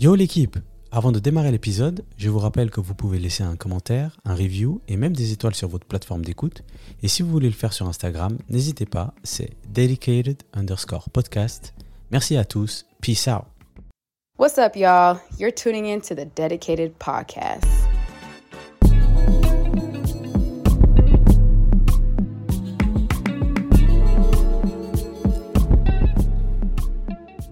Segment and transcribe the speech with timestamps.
[0.00, 0.58] Yo l'équipe
[0.90, 4.80] Avant de démarrer l'épisode, je vous rappelle que vous pouvez laisser un commentaire, un review
[4.88, 6.64] et même des étoiles sur votre plateforme d'écoute.
[7.04, 11.74] Et si vous voulez le faire sur Instagram, n'hésitez pas, c'est dedicated underscore podcast.
[12.10, 13.44] Merci à tous, peace out.
[14.36, 15.20] What's up, y'all?
[15.38, 17.64] You're tuning in to the Dedicated Podcast.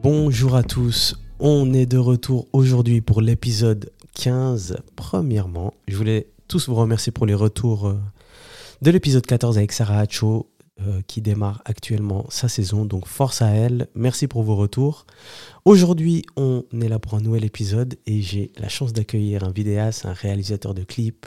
[0.02, 1.14] Bonjour à tous,
[1.44, 4.76] on est de retour aujourd'hui pour l'épisode 15.
[4.94, 7.98] Premièrement, je voulais tous vous remercier pour les retours euh,
[8.80, 10.48] de l'épisode 14 avec Sarah Hacho
[10.80, 12.84] euh, qui démarre actuellement sa saison.
[12.84, 15.04] Donc force à elle, merci pour vos retours.
[15.64, 20.06] Aujourd'hui, on est là pour un nouvel épisode et j'ai la chance d'accueillir un vidéaste,
[20.06, 21.26] un réalisateur de clips,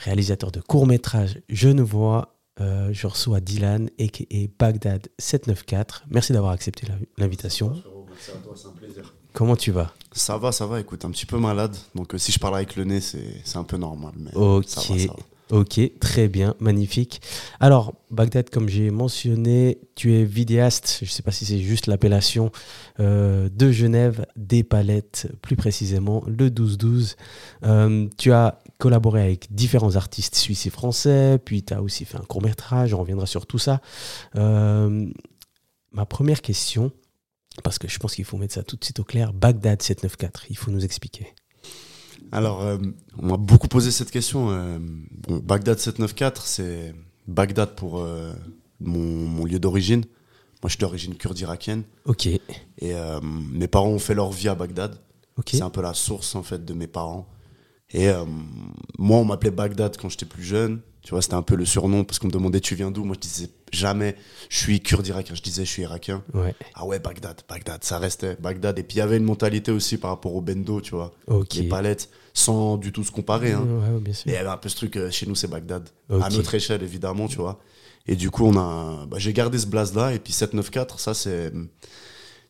[0.00, 2.34] réalisateur de courts-métrages genevois.
[2.60, 6.06] Euh, je reçois Dylan, et Bagdad 794.
[6.10, 7.80] Merci d'avoir accepté l'invitation.
[8.18, 9.14] C'est un plaisir.
[9.34, 9.92] Comment tu vas?
[10.12, 11.76] Ça va, ça va, écoute, un petit peu malade.
[11.94, 14.12] Donc euh, si je parle avec le nez, c'est un peu normal.
[14.16, 14.64] Mais Ok.
[14.68, 15.16] ça va, ça va.
[15.50, 17.20] Ok, très bien, magnifique.
[17.60, 21.86] Alors, Bagdad, comme j'ai mentionné, tu es vidéaste, je ne sais pas si c'est juste
[21.86, 22.50] l'appellation,
[22.98, 27.16] euh, de Genève, des palettes, plus précisément, le 12-12.
[27.64, 32.16] Euh, tu as collaboré avec différents artistes suisses et français, puis tu as aussi fait
[32.16, 33.80] un court métrage, on reviendra sur tout ça.
[34.36, 35.06] Euh,
[35.92, 36.90] ma première question,
[37.62, 40.46] parce que je pense qu'il faut mettre ça tout de suite au clair, Bagdad 794,
[40.50, 41.34] il faut nous expliquer.
[42.32, 42.78] Alors, euh,
[43.18, 44.50] on m'a beaucoup posé cette question.
[44.50, 46.94] euh, bon, Bagdad 794, c'est
[47.28, 48.32] Bagdad pour euh,
[48.80, 50.00] mon, mon lieu d'origine.
[50.62, 51.84] Moi, je suis d'origine kurde irakienne.
[52.06, 52.40] Ok, Et
[52.82, 54.98] euh, mes parents ont fait leur vie à Bagdad.
[55.36, 57.28] ok, C'est un peu la source, en fait, de mes parents.
[57.90, 58.08] Et
[58.98, 60.80] moi, on m'appelait Bagdad quand j'étais plus jeune.
[61.04, 63.04] Tu vois, c'était un peu le surnom parce qu'on me demandait tu viens d'où?
[63.04, 64.16] Moi, je disais jamais
[64.48, 65.34] je suis kurde irakien.
[65.34, 66.22] Je disais je suis irakien.
[66.32, 68.78] ouais, Ah ouais, Bagdad, Bagdad, ça restait Bagdad.
[68.78, 71.54] Et puis il y avait une mentalité aussi par rapport au bendo, tu vois, ok.
[71.54, 73.52] les palettes, sans du tout se comparer.
[73.52, 73.66] Hein.
[73.66, 74.24] Ouais, bien sûr.
[74.26, 76.54] Mais il y avait un peu ce truc, euh, chez nous c'est Bagdad, à notre
[76.54, 77.60] échelle évidemment, tu vois.
[78.06, 80.14] Et du coup, on a, bah, j'ai gardé ce blaze là.
[80.14, 81.52] Et puis 794, ça c'est,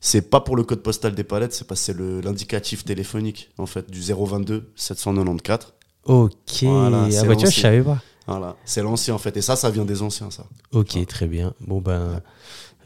[0.00, 3.66] c'est pas pour le code postal des palettes, c'est parce que c'est l'indicatif téléphonique en
[3.66, 5.72] fait du 022 794.
[6.04, 6.32] Ok,
[6.62, 8.00] Voilà, ah bah tu vois, je savais pas.
[8.26, 9.36] Voilà, c'est l'ancien en fait.
[9.36, 10.46] Et ça, ça vient des anciens, ça.
[10.72, 11.52] Ok, très bien.
[11.60, 12.20] Bon ben,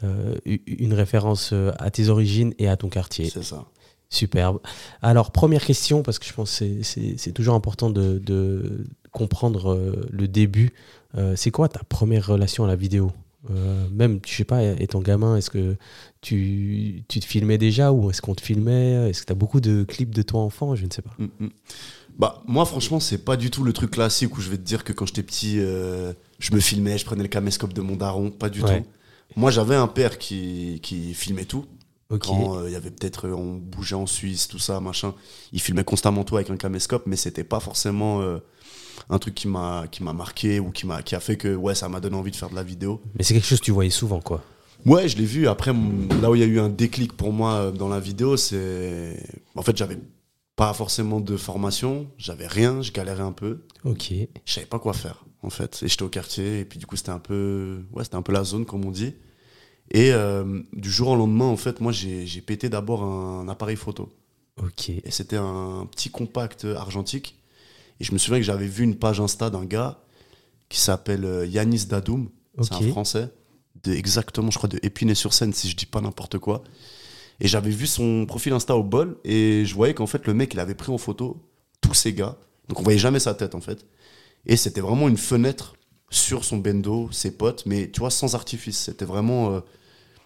[0.03, 3.29] euh, une référence euh, à tes origines et à ton quartier.
[3.29, 3.65] C'est ça.
[4.09, 4.59] Superbe.
[5.03, 10.07] Alors, première question, parce que je pense que c'est- toujours important de, de comprendre euh,
[10.11, 10.71] le début.
[11.17, 13.11] Euh, c'est quoi ta première relation à la vidéo?
[13.51, 15.77] Euh, Même, je sais pas, étant gamin, est-ce que
[16.21, 19.09] tu, tu te filmais déjà ou est-ce qu'on te filmait?
[19.09, 20.75] Est-ce que tu as beaucoup de clips de toi enfant?
[20.75, 21.11] Je ne sais pas.
[21.19, 21.49] Mm, mm.
[22.19, 24.83] Bah, moi, franchement, c'est pas du tout le truc classique où je vais te dire
[24.83, 28.29] que quand j'étais petit, euh, je me filmais, je prenais le caméscope de mon daron.
[28.29, 28.81] Pas du Ouais.
[28.81, 28.87] tout.
[29.37, 31.65] Moi, j'avais un père qui, qui filmait tout.
[32.19, 35.13] Quand euh, il y avait peut-être, euh, on bougeait en Suisse, tout ça, machin.
[35.53, 38.21] Il filmait constamment tout avec un caméscope, mais c'était pas forcément
[39.09, 41.73] un truc qui m'a qui m'a marqué ou qui, m'a, qui a fait que ouais,
[41.75, 42.99] ça m'a donné envie de faire de la vidéo.
[43.15, 44.43] Mais c'est quelque chose que tu voyais souvent, quoi.
[44.85, 45.47] Ouais, je l'ai vu.
[45.47, 45.71] Après,
[46.21, 49.23] là où il y a eu un déclic pour moi dans la vidéo, c'est.
[49.55, 49.99] En fait, j'avais
[50.59, 53.61] pas forcément de formation, j'avais rien, je galérais un peu.
[53.85, 54.11] Ok.
[54.43, 55.79] Je savais pas quoi faire, en fait.
[55.83, 57.79] Et j'étais au quartier, et puis du coup, c'était un peu.
[57.93, 59.13] Ouais, c'était un peu la zone, comme on dit.
[59.91, 64.09] Et euh, du jour au lendemain, en fait, moi, j'ai pété d'abord un, appareil photo.
[64.61, 64.89] Ok.
[64.89, 67.39] Et c'était un petit compact argentique.
[68.01, 70.03] Et je me souviens que j'avais vu une page Insta d'un gars
[70.67, 72.27] qui s'appelle euh, Yanis Dadoum.
[72.61, 72.81] C'est Ok.
[72.81, 73.29] un français.
[73.85, 76.63] De, exactement, je crois, de Épinay-sur-Seine, si je dis pas n'importe quoi.
[77.41, 79.17] Et j'avais vu son profil Insta au bol.
[79.23, 81.37] Et je voyais qu'en fait, le mec, il avait pris en photo
[81.81, 82.37] tous ces gars.
[82.67, 83.85] Donc on voyait jamais sa tête, en fait.
[84.45, 85.75] Et c'était vraiment une fenêtre
[86.09, 88.77] sur son bendo, ses potes, mais tu vois, sans artifice.
[88.79, 89.51] C'était vraiment.
[89.53, 89.59] euh,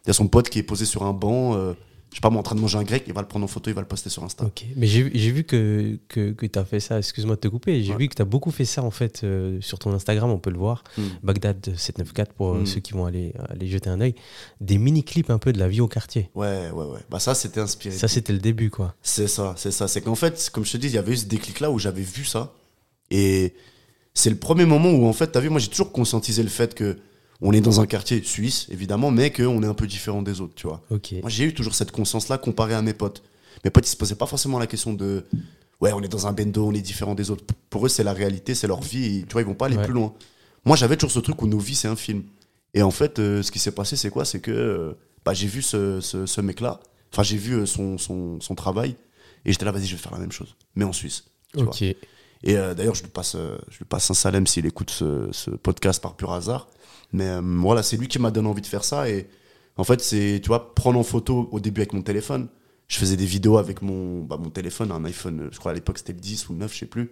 [0.06, 1.56] Il y a son pote qui est posé sur un banc.
[1.56, 1.74] euh,
[2.14, 3.48] je sais pas, moi, en train de manger un grec, il va le prendre en
[3.48, 4.46] photo, il va le poster sur Insta.
[4.46, 5.02] Ok, mais j'ai
[5.32, 7.98] vu que, que, que tu as fait ça, excuse-moi de te couper, j'ai Ouais.
[7.98, 10.52] vu que tu as beaucoup fait ça en fait euh, sur ton Instagram, on peut
[10.52, 11.02] le voir, Mm.
[11.26, 12.66] Bagdad794 pour euh, Mm.
[12.68, 14.16] ceux qui vont aller, aller jeter un œil,
[14.62, 16.30] des mini-clips un peu de la vie au quartier.
[16.36, 17.00] Ouais, ouais, ouais.
[17.10, 17.96] Bah ça, c'était inspiré.
[17.96, 18.94] Ça c'était le début quoi.
[19.02, 19.88] C'est ça, c'est ça.
[19.88, 22.04] C'est qu'en fait, comme je te dis, il y avait eu ce déclic-là où j'avais
[22.04, 22.54] vu ça.
[23.12, 23.54] Et
[24.14, 26.76] c'est le premier moment où, en fait, t'as vu, moi, j'ai toujours conscientisé le fait
[26.76, 26.98] que
[27.42, 30.56] on est dans un quartier suisse, évidemment, mais qu'on est un peu différent des autres,
[30.56, 30.82] tu vois.
[31.22, 33.24] Moi, j'ai eu toujours cette conscience-là comparé à mes potes.
[33.66, 35.26] Mes potes, ils se posaient pas forcément la question de
[35.82, 37.44] ouais, on est dans un bendo, on est différent des autres.
[37.70, 39.76] Pour eux, c'est la réalité, c'est leur vie, et, tu vois, ils vont pas aller
[39.78, 39.84] Ouais.
[39.84, 40.14] plus loin.
[40.66, 42.24] Moi, j'avais toujours ce truc où nos vies, c'est un film.
[42.74, 44.24] Et en fait, euh, ce qui s'est passé, c'est quoi?
[44.24, 44.94] C'est que euh,
[45.26, 46.80] bah, j'ai vu ce, ce, ce mec-là,
[47.12, 48.96] enfin, j'ai vu euh, son, son, son travail,
[49.44, 51.26] et j'étais là, vas-y, je vais faire la même chose, mais en Suisse.
[51.54, 51.74] tu vois.
[52.46, 53.38] Et d'ailleurs, je lui passe,
[53.70, 56.68] je lui passe un salem s'il écoute ce, ce podcast par pur hasard.
[57.14, 59.10] Mais euh, voilà, c'est lui qui m'a donné envie de faire ça.
[59.10, 59.28] Et
[59.78, 62.48] en fait, c'est, tu vois, prendre en photo au début avec mon téléphone.
[62.88, 65.98] je faisais des vidéos avec mon, bah, mon téléphone, un iPhone, je crois à l'époque
[66.00, 67.12] c'était le 10 ou le 9, je sais plus.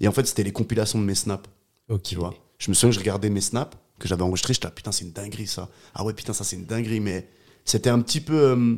[0.00, 1.48] Et en fait, c'était les compilations de mes snaps,
[1.88, 2.02] Ok.
[2.02, 2.34] tu vois.
[2.58, 5.04] Je me souviens que je regardais mes snaps que j'avais enregistrés, j'étais là, putain, c'est
[5.04, 5.68] une dinguerie ça.
[5.94, 7.28] Ah ouais, putain, ça c'est une dinguerie, mais
[7.64, 8.34] c'était un petit peu.
[8.38, 8.76] euh,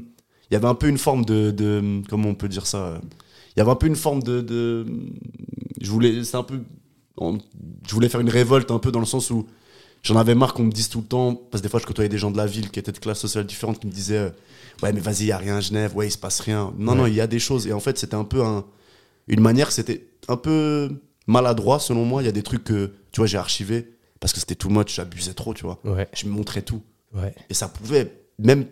[0.50, 1.50] Il y avait un peu une forme de.
[1.50, 2.98] de comment on peut dire ça euh,
[3.56, 4.40] Il y avait un peu une forme de.
[4.40, 4.84] de
[5.80, 6.24] je voulais.
[6.24, 6.60] C'est un peu.
[7.20, 9.46] Je voulais faire une révolte un peu dans le sens où
[10.02, 12.08] j'en avais marre qu'on me dise tout le temps, parce que des fois je côtoyais
[12.08, 14.30] des gens de la ville qui étaient de classes sociales différentes qui me disaient euh,
[14.82, 16.72] Ouais, mais vas-y, il n'y a rien à Genève, ouais, il se passe rien.
[16.78, 16.98] Non, Ouais.
[16.98, 17.66] non, il y a des choses.
[17.68, 18.64] Et en fait, c'était un peu un,
[19.28, 20.90] une manière, c'était un peu
[21.28, 22.22] maladroit selon moi.
[22.22, 24.94] Il y a des trucs que, tu vois, j'ai archivé parce que c'était too much,
[24.94, 25.78] j'abusais trop, tu vois.
[25.84, 26.08] Ouais.
[26.14, 26.82] Je me montrais tout.
[27.14, 27.32] Ouais.
[27.48, 28.66] Et ça pouvait même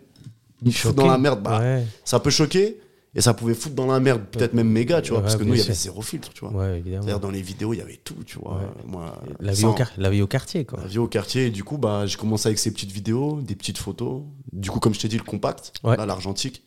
[0.95, 1.41] dans la merde.
[1.43, 1.61] Bah.
[2.03, 2.77] Ça peut choquer
[3.13, 5.43] et ça pouvait foutre dans la merde, peut-être même méga, tu vois, Ouais, parce que
[5.43, 6.53] nous, il y avait zéro filtre, tu vois.
[6.53, 6.81] Ouais.
[6.85, 8.55] C'est-à-dire, dans les vidéos, il y avait tout, tu vois.
[8.55, 8.67] Ouais.
[8.85, 10.79] Moi, La vie, sans- au quar- la vie au quartier, quoi.
[10.79, 11.47] la vie au quartier.
[11.47, 14.21] Et du coup, bah, j'ai commencé avec ces petites vidéos, des petites photos.
[14.53, 16.63] Du coup, comme je t'ai dit, le compact, là, l'argentique.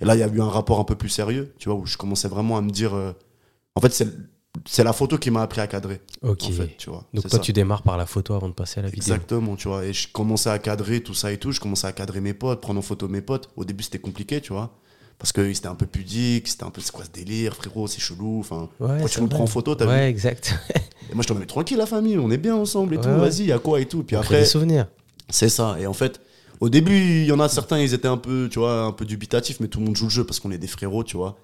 [0.00, 1.86] Et là, il y a eu un rapport un peu plus sérieux, tu vois, où
[1.86, 2.94] je commençais vraiment à me dire.
[2.94, 3.12] euh,
[3.76, 4.08] En fait, c'est
[4.66, 6.44] c'est la photo qui m'a appris à cadrer, Ok.
[6.44, 7.04] en fait, tu vois.
[7.12, 7.38] Donc toi, ça.
[7.40, 9.02] tu démarres par la photo avant de passer à la vidéo.
[9.02, 9.84] Exactement, tu vois.
[9.84, 11.50] Et je commençais à cadrer tout ça et tout.
[11.50, 13.50] Je commençais à cadrer mes potes, prendre en photo mes potes.
[13.56, 14.78] Au début, c'était compliqué, tu vois.
[15.18, 18.00] Parce que c'était un peu pudique, c'était un peu c'est quoi ce délire, frérot, c'est
[18.00, 18.40] chelou.
[18.40, 19.28] Enfin, Ouais, c'est tu vrai.
[19.28, 20.54] prends en photo, t'as Ouais, vu exact.
[21.10, 23.08] Et moi, je t'en mets tranquille, la famille, on est bien ensemble et Ouais, tout.
[23.20, 24.02] Vas-y, a quoi et tout.
[24.02, 24.86] Puis On après, des souvenirs.
[25.30, 25.76] c'est ça.
[25.80, 26.20] Et en fait,
[26.60, 29.04] au début, il y en a certains, ils étaient un peu, tu vois, un peu
[29.04, 31.38] dubitatifs, mais tout le monde joue le jeu parce qu'on est des frérots, tu vois.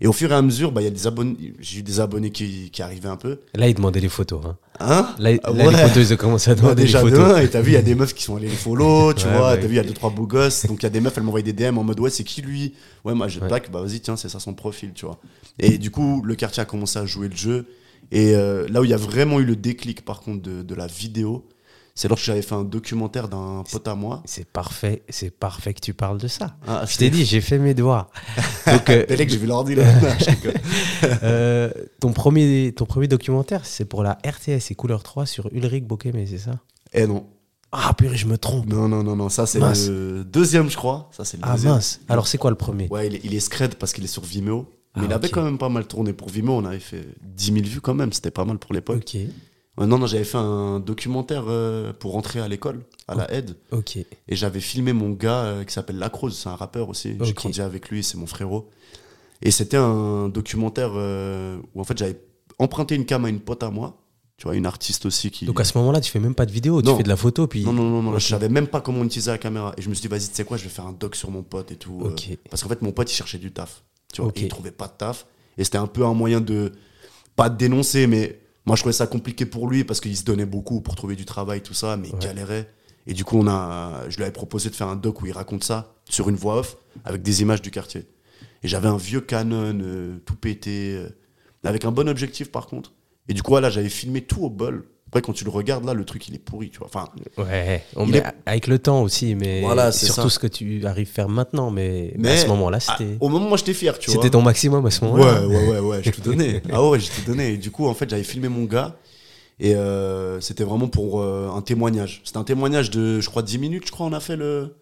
[0.00, 2.30] Et au fur et à mesure, bah, y a des abonnés, j'ai eu des abonnés
[2.30, 3.40] qui, qui arrivaient un peu.
[3.54, 4.40] Là, ils demandaient les photos.
[4.46, 4.56] Hein.
[4.80, 5.14] Hein?
[5.18, 5.70] Là, Ah là, ouais.
[5.72, 7.36] les photos, ils ont commencé à demander déjà les photos.
[7.36, 9.26] un, et t'as vu, il y a des meufs qui sont allées les follow, tu
[9.26, 9.60] Ouais, vois, ouais.
[9.60, 11.12] t'as vu, il y a deux, trois beaux gosses, donc il y a des meufs,
[11.16, 12.74] elles m'envoyaient des DM en mode, ouais, c'est qui lui?
[13.04, 15.18] Ouais, moi, j'ai tac, bah vas-y, tiens, c'est ça son profil, tu vois.
[15.58, 17.66] Et du coup, le quartier a commencé à jouer le jeu,
[18.10, 20.74] et euh, là où il y a vraiment eu le déclic, par contre, de, de
[20.74, 21.46] la vidéo,
[21.94, 24.22] c'est lorsque j'avais fait un documentaire d'un pote à moi.
[24.24, 26.56] C'est parfait, c'est parfait que tu parles de ça.
[26.66, 28.10] Ah, Je t'ai dit, j'ai fait mes devoirs.
[28.66, 29.84] Donc, euh, que j'ai vu l'ordi, là.
[31.22, 31.70] Euh,
[32.00, 36.26] ton, premier, ton premier documentaire, c'est pour la RTS et Couleur 3 sur Ulrich Bokeme,
[36.26, 36.52] c'est ça?
[36.92, 37.26] Eh non.
[37.72, 38.66] Ah, purée, je me trompe.
[38.66, 41.08] Non, non, non, non, ça c'est le deuxième, je crois.
[41.12, 41.72] Ça c'est le Ah deuxième.
[41.74, 42.00] mince.
[42.08, 42.88] Alors, c'est quoi le premier?
[42.88, 44.66] Ouais, il est, il est scred parce qu'il est sur Vimeo.
[44.96, 46.52] Mais Ah, il avait quand même pas mal tourné pour Vimeo.
[46.52, 48.12] On avait fait 10 000 vues quand même.
[48.12, 48.98] C'était pas mal pour l'époque.
[48.98, 49.16] Ok,
[49.76, 53.56] Ouais, non, non, j'avais fait un documentaire euh, pour rentrer à l'école, à la aide.
[53.72, 53.96] ok.
[53.96, 56.36] Et j'avais filmé mon gars euh, qui s'appelle Lacrose.
[56.38, 57.16] C'est un rappeur aussi.
[57.20, 57.34] J'ai Ok.
[57.36, 58.04] grandi avec lui.
[58.04, 58.70] C'est mon frérot.
[59.42, 62.20] Et c'était un documentaire euh, où en fait j'avais
[62.60, 64.00] emprunté une cam à une pote à moi.
[64.36, 65.44] Tu vois, une artiste aussi qui.
[65.44, 66.96] Donc à ce moment-là, tu fais même pas de vidéo, tu Non.
[66.96, 67.64] fais de la photo, puis...
[67.64, 68.18] Non, non, non, non, Ok.
[68.18, 69.72] je savais même pas comment utiliser la caméra.
[69.76, 71.30] Et je me suis dit, vas-y, tu sais quoi, je vais faire un doc sur
[71.30, 72.00] mon pote et tout.
[72.04, 72.36] euh, Ok.
[72.50, 73.82] parce qu'en fait, mon pote, il cherchait du taf.
[74.12, 74.38] Tu vois, Ok.
[74.38, 75.26] et il trouvait pas de taf.
[75.56, 76.72] Et c'était un peu un moyen de,
[77.36, 80.46] pas de dénoncer, mais moi, je trouvais ça compliqué pour lui parce qu'il se donnait
[80.46, 82.70] beaucoup pour trouver du travail, tout ça, mais il galérait.
[83.06, 85.32] Et du coup, on a, je lui avais proposé de faire un doc où il
[85.32, 88.06] raconte ça sur une voix off avec des images du quartier.
[88.62, 91.10] Et j'avais un vieux Canon euh, tout pété, euh,
[91.62, 92.94] avec un bon objectif par contre.
[93.28, 94.86] Et du coup, là, j'avais filmé tout au bol.
[95.14, 96.88] Après, quand tu le regardes, là, le truc, il est pourri, tu vois.
[96.88, 97.08] Enfin,
[97.38, 100.28] Ouais, on met est- avec le temps aussi, mais Voilà, surtout ça.
[100.28, 103.46] ce que tu arrives à faire maintenant, mais, Mais à ce moment-là, c'était au moment,
[103.48, 104.16] moi, j'étais fier, tu vois.
[104.20, 105.46] c'était ton maximum à ce moment-là.
[105.46, 106.60] Ouais, ouais, ouais, ouais, je te donnais.
[106.72, 107.52] ah ouais, je te donnais.
[107.54, 108.96] Et du coup, en fait, j'avais filmé mon gars.
[109.60, 112.20] Et euh, c'était vraiment pour euh, un témoignage.
[112.24, 114.74] C'était un témoignage de, je crois, 10 minutes, je crois, on a fait le,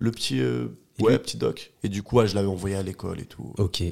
[0.00, 1.72] le petit, euh, Et ouais, lui- petit doc.
[1.82, 3.52] Et du coup, ouais, je l'avais envoyé à l'école et tout.
[3.58, 3.82] Ok.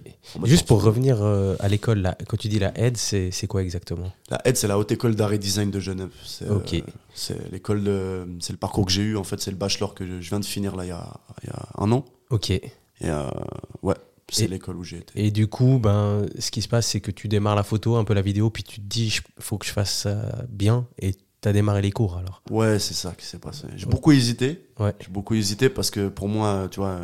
[0.45, 4.13] Juste pour revenir euh, à l'école, là, quand tu dis la aide, c'est quoi exactement?
[4.31, 6.11] La HED, c'est la Haute École d'Art et Design de Genève.
[6.25, 6.75] C'est Ok.
[6.75, 6.81] euh,
[7.15, 8.27] c'est l'école de.
[8.41, 10.41] C'est le parcours que j'ai eu, en fait, c'est le bachelor que je je viens
[10.41, 12.05] de finir là il y a, il y a un an.
[12.31, 12.51] Ok.
[12.51, 12.63] Et
[13.05, 13.29] euh,
[13.83, 13.95] ouais,
[14.33, 15.13] c'est l'école où j'ai été.
[15.25, 18.05] Et du coup, ben, ce qui se passe, c'est que tu démarres la photo, un
[18.05, 21.13] peu la vidéo, puis tu te dis, il faut que je fasse ça bien, et
[21.43, 22.43] tu as démarré les cours alors.
[22.51, 23.67] Ouais, c'est ça qui s'est passé.
[23.77, 24.67] J'ai beaucoup hésité.
[24.79, 24.95] Ouais.
[25.01, 27.01] J'ai beaucoup hésité parce que pour moi, tu vois,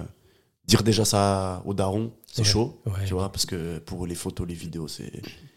[0.67, 2.81] dire déjà ça aux darons, c'est Ouais, chaud.
[2.87, 3.05] ouais.
[3.07, 5.05] Tu vois, parce que pour les photos, les vidéos, c'est.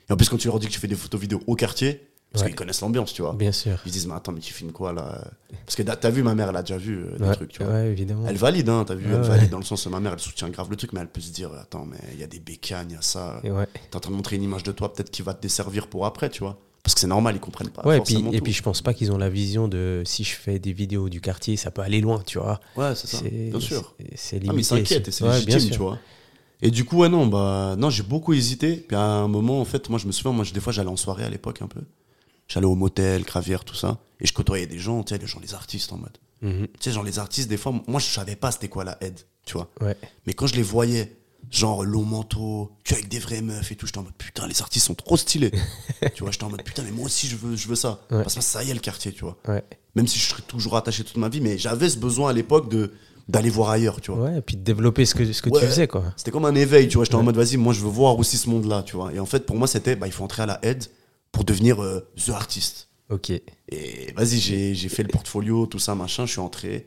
[0.07, 2.07] Et en plus, quand tu leur dis que tu fais des photos vidéo au quartier,
[2.31, 3.31] parce qu'ils connaissent l'ambiance, tu vois.
[3.33, 3.79] Bien sûr.
[3.85, 5.23] Ils se disent, mais attends, mais tu filmes quoi là?
[5.65, 7.53] Parce que t'as t'as vu, ma mère, elle a déjà vu euh, des Ouais, trucs,
[7.53, 7.71] tu vois.
[7.73, 8.25] ouais, évidemment.
[8.27, 10.69] Elle valide, hein, t'as vu, elle valide dans le sens ma mère, elle soutient grave
[10.69, 12.95] le truc, mais elle peut se dire, attends, mais il y a des bécanes, il
[12.95, 13.39] y a ça.
[13.45, 13.67] Et ouais.
[13.89, 16.05] T'es en train de montrer une image de toi, peut-être qui va te desservir pour
[16.05, 16.59] après, tu vois.
[16.85, 17.81] Parce que c'est normal, ils comprennent pas.
[17.85, 20.35] ouais, et puis, et puis je pense pas qu'ils ont la vision de si je
[20.35, 22.59] fais des vidéos du quartier, ça peut aller loin, tu vois.
[22.77, 23.95] Ouais, c'est ça, bien sûr.
[24.15, 25.97] c'est- Ah, mais ils s'inquiètent et c'est Ouais, légitime, tu vois.
[26.61, 28.75] Et du coup, ouais, non, bah, non, j'ai beaucoup hésité.
[28.77, 30.95] Puis à un moment, en fait, moi, je me souviens, moi, des fois, j'allais en
[30.95, 31.81] soirée à l'époque un peu.
[32.47, 33.97] J'allais au motel, Gravière, tout ça.
[34.21, 36.17] Et je côtoyais des gens, tu sais, les gens, les artistes en mode.
[36.41, 36.67] Mhm.
[36.67, 39.19] Tu sais, genre, les artistes, des fois, moi, je savais pas c'était quoi la aide,
[39.45, 39.69] tu vois.
[39.81, 39.97] Ouais.
[40.27, 41.15] Mais quand je les voyais,
[41.51, 44.47] genre long manteau, tu vois, avec des vraies meufs et tout, j'étais en mode putain,
[44.47, 45.51] les artistes sont trop stylés.
[46.15, 48.01] tu vois, j'étais en mode putain, mais moi aussi, je veux, je veux ça.
[48.11, 48.21] Ouais.
[48.23, 49.37] Parce que ça y est, le quartier, tu vois.
[49.47, 49.63] Ouais.
[49.95, 52.69] Même si je serais toujours attaché toute ma vie, mais j'avais ce besoin à l'époque
[52.69, 52.91] de
[53.27, 54.29] d'aller voir ailleurs, tu vois.
[54.29, 55.59] Ouais, et puis de développer ce que, ce que Ouais.
[55.61, 56.03] tu faisais, quoi.
[56.15, 57.05] C'était comme un éveil, tu vois.
[57.05, 59.11] J'étais en mode, vas-y, moi, je veux voir aussi ce monde-là, tu vois.
[59.13, 60.85] Et en fait, pour moi, c'était, bah, il faut entrer à la aide
[61.31, 62.89] pour devenir euh, the artiste.
[63.09, 63.31] Ok.
[63.31, 66.85] Et vas-y, j'ai j'ai fait le portfolio, tout ça, machin, je suis entré.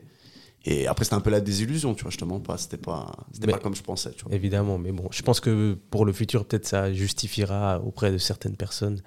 [0.65, 2.57] Et après, c'était un peu la désillusion, tu vois, je te mens pas.
[2.57, 4.33] C'était pas, c'était pas comme je pensais, tu vois.
[4.35, 8.57] Évidemment, mais bon, je pense que pour le futur, peut-être ça justifiera auprès de certaines
[8.57, 9.01] personnes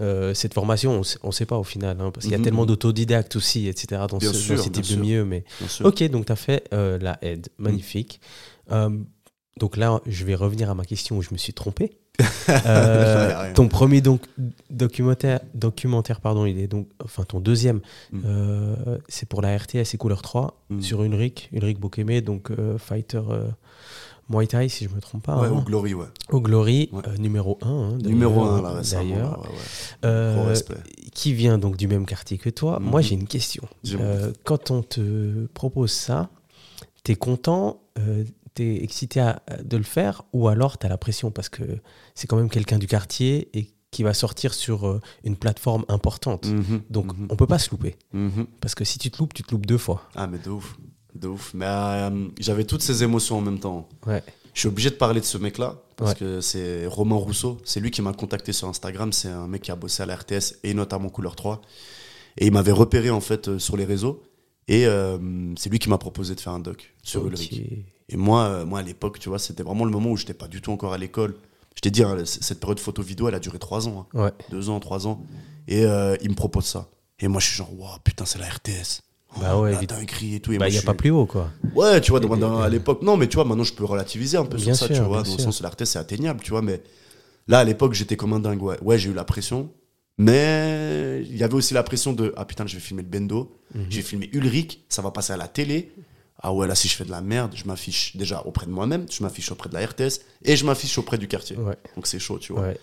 [0.00, 1.02] euh, cette formation.
[1.22, 2.44] On ne sait pas au final, hein, parce qu'il y a Mhm.
[2.44, 5.24] tellement d'autodidactes aussi, etc., dans, Bien ce, sûr, dans ces types de milieux.
[5.24, 5.44] Mais...
[5.82, 8.20] Ok, donc tu as fait euh, la aide, magnifique.
[8.70, 8.90] Euh,
[9.58, 11.98] donc là, je vais revenir à ma question où je me suis trompé.
[12.66, 14.22] Euh, ton premier donc,
[14.70, 17.80] documentaire, documentaire, pardon, il est donc, enfin ton deuxième,
[18.12, 18.20] Mm.
[18.26, 20.80] euh, c'est pour la RTS et Couleur 3 Mm.
[20.80, 23.20] sur Ulrich, Ulrich Bokeme, donc euh, fighter
[24.28, 25.36] Muay Thai si je me trompe pas.
[25.40, 25.52] Ouais, hein.
[25.52, 26.06] au Glory, ouais.
[26.30, 27.02] Au Glory, Ouais.
[27.18, 27.98] numéro 1.
[28.04, 28.80] Numéro 1, là.
[28.90, 29.42] D'ailleurs,
[30.04, 30.54] ouais,
[31.12, 32.78] qui vient donc du même quartier que toi.
[32.80, 32.88] Mhm.
[32.90, 33.64] Moi, j'ai une question.
[34.44, 36.28] Quand on te propose ça,
[37.04, 37.80] t'es content,
[38.52, 41.62] euh, t'es excité à- de le faire, ou alors t'as la pression parce que
[42.14, 46.46] c'est quand même quelqu'un du quartier et qui va sortir sur euh, une plateforme importante.
[46.46, 47.96] Mhm, Donc, mhm, on peut pas se louper.
[48.12, 48.46] mhm.
[48.60, 50.08] Parce que si tu te loupes, tu te loupes deux fois.
[50.14, 50.76] Ah, mais de ouf.
[51.14, 51.52] De ouf.
[51.54, 53.88] Mais euh, j'avais toutes ces émotions en même temps.
[54.06, 54.22] Ouais.
[54.54, 56.16] Je suis obligé de parler de ce mec-là parce Ouais.
[56.18, 57.58] que c'est Romain Rousseau.
[57.64, 59.12] C'est lui qui m'a contacté sur Instagram.
[59.12, 61.60] C'est un mec qui a bossé à la RTS et notamment Couleur 3.
[62.38, 64.22] Et il m'avait repéré en fait euh, sur les réseaux.
[64.68, 65.18] Et euh,
[65.58, 67.28] c'est lui qui m'a proposé de faire un doc sur Ok.
[67.32, 67.62] Ulrich.
[68.12, 70.46] Et moi, euh, moi à l'époque, tu vois, c'était vraiment le moment où j'étais pas
[70.46, 71.34] du tout encore à l'école.
[71.74, 74.06] Je t'ai dit, hein, cette période photo-vidéo, elle a duré trois ans.
[74.14, 74.24] hein.
[74.24, 74.30] Ouais.
[74.50, 75.24] deux ans, trois ans.
[75.66, 76.88] Et euh, il me propose ça.
[77.18, 79.00] Et moi, je suis genre, waouh, putain, c'est la RTS.
[79.40, 80.52] Bah ouais, la dinguerie et tout.
[80.52, 81.50] Et Bah, il n'y a pas plus haut, quoi.
[81.74, 83.00] Ouais, tu vois, dans- à l'époque.
[83.00, 85.22] Non, mais tu vois, maintenant, je peux relativiser un peu Bien sur ça, tu vois,
[85.22, 86.60] dans le sens où la RTS, c'est atteignable, tu vois.
[86.60, 86.82] Mais
[87.48, 88.62] là, à l'époque, j'étais comme un dingue.
[88.62, 89.70] Ouais, ouais j'ai eu la pression.
[90.26, 93.56] Mais il y avait aussi la pression de, ah putain, je vais filmer le Bendo.
[93.74, 93.86] Mhm.
[93.88, 94.84] Je vais filmer Ulrich.
[94.90, 95.92] Ça va passer à la télé.
[96.44, 99.06] Ah ouais, là, si je fais de la merde, je m'affiche déjà auprès de moi-même,
[99.10, 101.56] je m'affiche auprès de la RTS et je m'affiche auprès du quartier.
[101.56, 101.76] Ouais.
[101.94, 102.62] Donc c'est chaud, tu vois.
[102.62, 102.78] Ouais.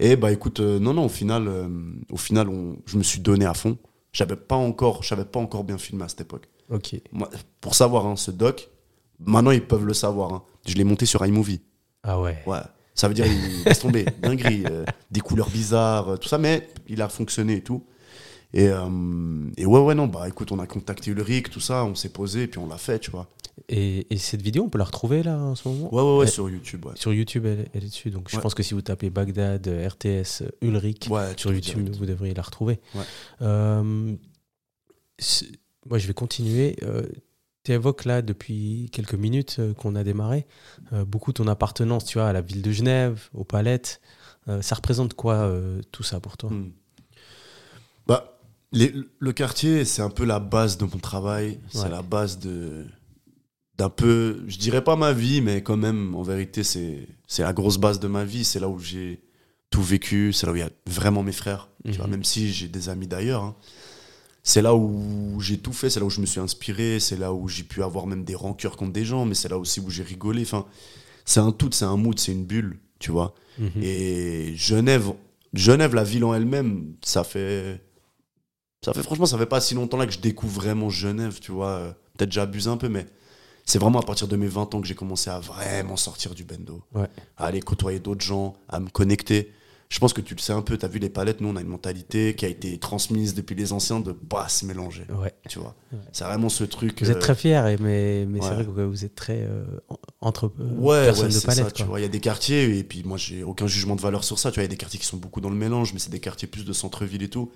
[0.00, 1.68] Et bah écoute, euh, non, non, au final, euh,
[2.10, 3.78] au final on, je me suis donné à fond.
[4.12, 6.48] J'avais pas encore, j'avais pas encore bien filmé à cette époque.
[6.70, 6.96] Ok.
[7.12, 7.30] Moi,
[7.60, 8.68] pour savoir, hein, ce doc,
[9.20, 10.32] maintenant ils peuvent le savoir.
[10.32, 10.42] hein.
[10.66, 11.60] Je l'ai monté sur iMovie.
[12.02, 12.42] Ah ouais.
[12.46, 12.58] Ouais.
[12.96, 17.00] Ça veut dire, il laisse tomber, dinguerie, euh, des couleurs bizarres, tout ça, mais il
[17.02, 17.84] a fonctionné et tout.
[18.54, 21.94] Et, euh, et ouais, ouais, non, bah écoute, on a contacté Ulrich, tout ça, on
[21.96, 23.28] s'est posé, puis on l'a fait, tu vois.
[23.68, 25.92] Et, et cette vidéo, on peut la retrouver là en ce moment?
[25.92, 26.92] Ouais, ouais, ouais, sur YouTube, ouais.
[26.94, 28.10] Sur YouTube, elle, elle est dessus.
[28.10, 28.42] Donc je Ouais.
[28.42, 31.96] pense que si vous tapez Bagdad, euh, RTS, euh, Ulrich, Ouais, sur tu YouTube, direct.
[31.98, 32.80] vous devriez la retrouver.
[32.94, 33.02] Ouais.
[33.42, 34.14] Euh,
[35.86, 36.76] moi, je vais continuer.
[37.64, 40.46] tu évoques là, depuis quelques minutes euh, qu'on a démarré,
[40.92, 44.00] euh, beaucoup ton appartenance tu vois, à la ville de Genève, aux palettes.
[44.48, 46.50] Euh, ça représente quoi euh, tout ça pour toi?
[46.50, 46.70] Hmm.
[48.74, 51.58] Les- le quartier, c'est un peu la base de mon travail.
[51.70, 51.88] C'est Ouais.
[51.90, 52.84] la base de
[53.76, 57.52] d'un peu, je dirais pas ma vie, mais quand même, en vérité, c'est c'est la
[57.52, 58.44] grosse base de ma vie.
[58.44, 59.20] C'est là où j'ai
[59.70, 60.32] tout vécu.
[60.32, 61.68] C'est là où il y a vraiment mes frères.
[61.84, 62.10] Tu vois, Mhm.
[62.12, 63.42] même si j'ai des amis d'ailleurs.
[63.42, 63.56] hein.
[64.44, 65.90] C'est là où j'ai tout fait.
[65.90, 67.00] C'est là où je me suis inspiré.
[67.00, 69.24] C'est là où j'ai pu avoir même des rancœurs contre des gens.
[69.24, 70.42] Mais c'est là aussi où j'ai rigolé.
[70.42, 70.66] Enfin,
[71.24, 72.78] c'est un tout, c'est un mood, c'est une bulle.
[73.00, 73.34] Tu vois.
[73.58, 73.70] Mhm.
[73.82, 75.12] Et Genève,
[75.52, 77.82] Genève, la ville en elle-même, ça fait.
[78.84, 81.52] Ça fait franchement, ça fait pas si longtemps là que je découvre vraiment Genève, tu
[81.52, 81.94] vois.
[82.16, 83.06] Peut-être j'abuse un peu, mais
[83.64, 86.44] c'est vraiment à partir de mes 20 ans que j'ai commencé à vraiment sortir du
[86.44, 86.82] bendo.
[86.94, 87.06] Ouais.
[87.36, 89.52] À aller côtoyer d'autres gens, à me connecter.
[89.90, 91.56] Je pense que tu le sais un peu, tu as vu les palettes, nous on
[91.56, 95.32] a une mentalité qui a été transmise depuis les anciens de pas se mélanger, Ouais.
[95.48, 95.74] tu vois.
[95.92, 95.98] Ouais.
[96.10, 97.00] C'est vraiment ce truc.
[97.02, 99.98] Vous êtes euh, très fiers, mais, mais c'est vrai que vous êtes très euh, en-
[100.20, 101.64] entre euh, Ouais, personnes de palette.
[101.66, 102.00] ça, tu vois.
[102.00, 104.50] Il y a des quartiers, et puis moi, j'ai aucun jugement de valeur sur ça.
[104.50, 106.10] Tu vois, il y a des quartiers qui sont beaucoup dans le mélange, mais c'est
[106.10, 107.52] des quartiers plus de centre-ville et tout.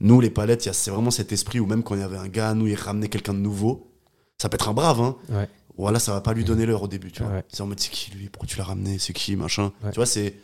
[0.00, 2.54] Nous, les palettes, c'est vraiment cet esprit où même quand il y avait un gars,
[2.54, 3.92] nous, il ramenait quelqu'un de nouveau.
[4.38, 5.16] Ça peut être un brave, hein.
[5.30, 5.48] Ouais.
[5.78, 7.32] Voilà, ça va pas lui donner l'heure au début, tu vois.
[7.32, 7.44] Ouais.
[7.48, 8.28] C'est en mode, c'est qui lui?
[8.28, 8.98] Pourquoi tu l'as ramené?
[8.98, 9.72] C'est qui Machin?
[9.82, 9.90] Ouais.
[9.90, 10.34] Tu vois, c'est.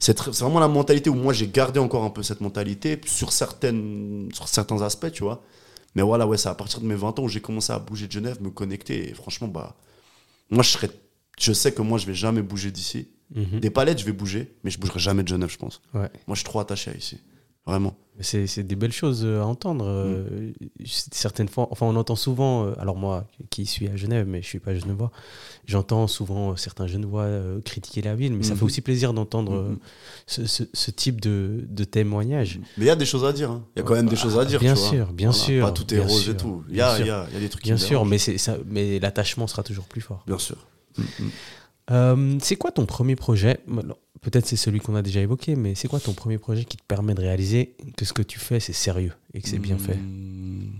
[0.00, 4.28] C'est vraiment la mentalité où moi j'ai gardé encore un peu cette mentalité sur, certaines,
[4.32, 5.42] sur certains aspects, tu vois.
[5.96, 8.06] Mais voilà, ouais, c'est à partir de mes 20 ans où j'ai commencé à bouger
[8.06, 9.10] de Genève, me connecter.
[9.10, 9.74] Et franchement, bah,
[10.50, 10.90] moi je serais.
[11.40, 13.08] Je sais que moi je vais jamais bouger d'ici.
[13.34, 13.60] Mhm.
[13.60, 15.80] Des palettes, je vais bouger, mais je bougerai jamais de Genève, je pense.
[15.94, 16.10] Ouais.
[16.26, 17.20] Moi, je suis trop attaché à ici.
[17.68, 17.94] Vraiment.
[18.20, 19.84] C'est des belles choses euh, à entendre.
[19.86, 20.50] euh,
[20.84, 24.46] Certaines fois, enfin, on entend souvent, euh, alors moi qui suis à Genève, mais je
[24.48, 25.12] suis pas genevois,
[25.66, 27.28] j'entends souvent certains genevois
[27.64, 28.58] critiquer la ville, mais ça Mhm.
[28.58, 29.78] fait aussi plaisir d'entendre Mhm.
[30.26, 32.58] ce, ce- ce type de, de témoignage.
[32.76, 33.52] Mais il y a des choses à dire.
[33.52, 33.62] hein.
[33.76, 34.58] Il y a quand même des choses à dire.
[34.58, 34.88] Bien tu vois.
[34.90, 36.64] sûr, bien sûr, Pas tout est rose sûr, et tout.
[36.70, 39.46] Il y a, y a- y a des trucs Bien sûr, mais, ça, mais l'attachement
[39.46, 40.24] sera toujours plus fort.
[40.26, 40.56] Bien sûr.
[41.90, 43.60] Euh, c'est quoi ton premier projet?
[44.20, 46.82] Peut-être c'est celui qu'on a déjà évoqué, mais c'est quoi ton premier projet qui te
[46.82, 49.94] permet de réaliser que ce que tu fais, c'est sérieux et que c'est bien fait?
[49.96, 50.70] Mm.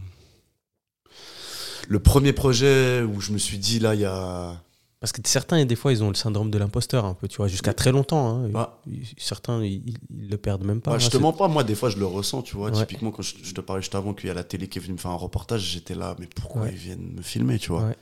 [1.89, 4.61] Le premier projet où je me suis dit, là, il y a.
[5.01, 7.47] Parce que certains, des fois, ils ont le syndrome de l'imposteur un peu, tu vois,
[7.47, 8.29] jusqu'à très longtemps.
[8.45, 8.49] hein.
[8.49, 8.83] Bah.
[9.17, 10.91] Certains, ils, ils le perdent même pas.
[10.91, 12.71] Bah, je te mens pas, moi, des fois, je le ressens, tu vois.
[12.71, 12.77] Ouais.
[12.85, 14.83] Typiquement, quand je, je te parlais juste avant qu'il y a la télé qui est
[14.83, 16.71] venue me faire un reportage, j'étais là, mais pourquoi Ouais.
[16.73, 17.85] ils viennent me filmer, tu vois?
[17.85, 17.97] Ouais.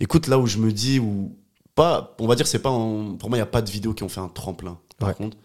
[0.00, 1.36] Écoute, là où je me dis, où
[1.74, 3.94] pas, on va dire, c'est pas en- pour moi, il n'y a pas de vidéos
[3.94, 5.14] qui ont fait un tremplin, par Ouais.
[5.14, 5.36] contre.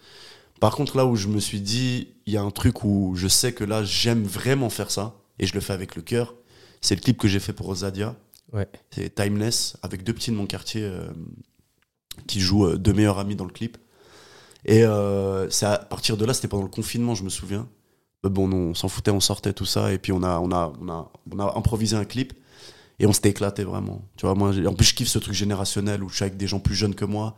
[0.60, 3.28] Par contre, là où je me suis dit, il y a un truc où je
[3.28, 6.34] sais que là, j'aime vraiment faire ça, et je le fais avec le cœur,
[6.82, 8.16] c'est le clip que j'ai fait pour Rosadia.
[8.54, 8.68] Ouais.
[8.92, 11.08] C'est Timeless, avec deux petits de mon quartier euh,
[12.28, 13.78] qui jouent euh, deux meilleurs amis dans le clip.
[14.66, 17.68] Et euh, c'est à partir de là, c'était pendant le confinement, je me souviens.
[18.24, 20.74] Mais bon, on s'en foutait, on sortait, tout ça, et puis on a, on a,
[20.82, 22.34] on a, on a improvisé un clip.
[23.00, 24.02] Et on s'était éclaté vraiment.
[24.18, 26.48] Tu vois, moi, en plus, je kiffe ce truc générationnel où je suis avec des
[26.48, 27.38] gens plus jeunes que moi,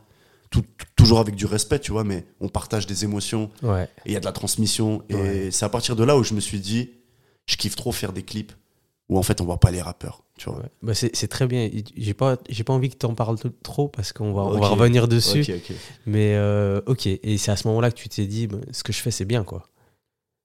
[0.50, 0.64] tout-
[0.96, 3.84] toujours avec du respect, tu vois, mais on partage des émotions Ouais.
[4.04, 5.02] et il y a de la transmission.
[5.08, 5.48] Et Ouais.
[5.50, 6.90] c'est à partir de là où je me suis dit,
[7.46, 8.52] je kiffe trop faire des clips
[9.10, 10.60] où en fait on voit pas les rappeurs, tu vois.
[10.60, 10.68] Ouais.
[10.82, 11.68] Bah, c'est très bien.
[11.96, 14.60] J'ai pas, j'ai pas envie que tu en parles trop parce qu'on va, on Ok.
[14.60, 15.44] va revenir dessus.
[16.06, 17.06] Mais euh, ok.
[17.06, 19.24] Et c'est à ce moment-là que tu t'es dit, bah, ce que je fais, c'est
[19.26, 19.64] bien, quoi.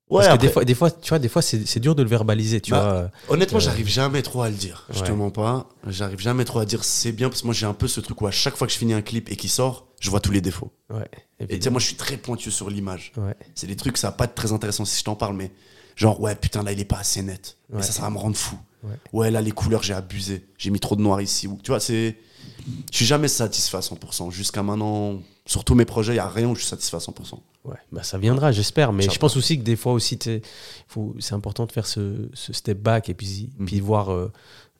[0.10, 1.96] Ouais, Parce que après- des fois, des fois, tu vois, des fois, c'est c'est dur
[1.96, 3.34] de le verbaliser, tu Bah, vois.
[3.34, 4.86] Honnêtement, Euh, j'arrive jamais trop à le dire.
[4.92, 5.68] Je te mens pas.
[5.88, 8.22] J'arrive jamais trop à dire c'est bien parce que moi j'ai un peu ce truc
[8.22, 10.32] où à chaque fois que je finis un clip et qu'il sort, je vois tous
[10.32, 10.72] les défauts.
[10.92, 11.10] Ouais.
[11.40, 13.14] Et tu sais, moi je suis très pointueux sur l'image.
[13.18, 13.34] Ouais.
[13.56, 15.52] C'est des trucs, ça va pas être très intéressant si je t'en parle, mais
[15.96, 17.58] genre, ouais, putain, là il est pas assez net.
[17.74, 17.80] Ouais.
[17.80, 18.58] Et ça, ça va me rendre fou.
[18.84, 18.92] Ouais.
[19.12, 20.46] Ouais, là les couleurs, j'ai abusé.
[20.60, 21.48] J'ai mis trop de noir ici.
[21.48, 22.16] Ou, tu vois, c'est.
[22.92, 24.30] Je suis jamais satisfait à 100%.
[24.30, 27.00] Jusqu'à maintenant, sur tous mes projets, il y a rien où je suis satisfait à
[27.00, 27.42] 100%.
[27.66, 28.94] Ouais, bah ça viendra, j'espère.
[28.94, 32.80] Mais je pense aussi que des fois aussi, c'est important de faire ce, ce step
[32.80, 33.66] back et puis, Mhm.
[33.66, 34.32] puis voir euh,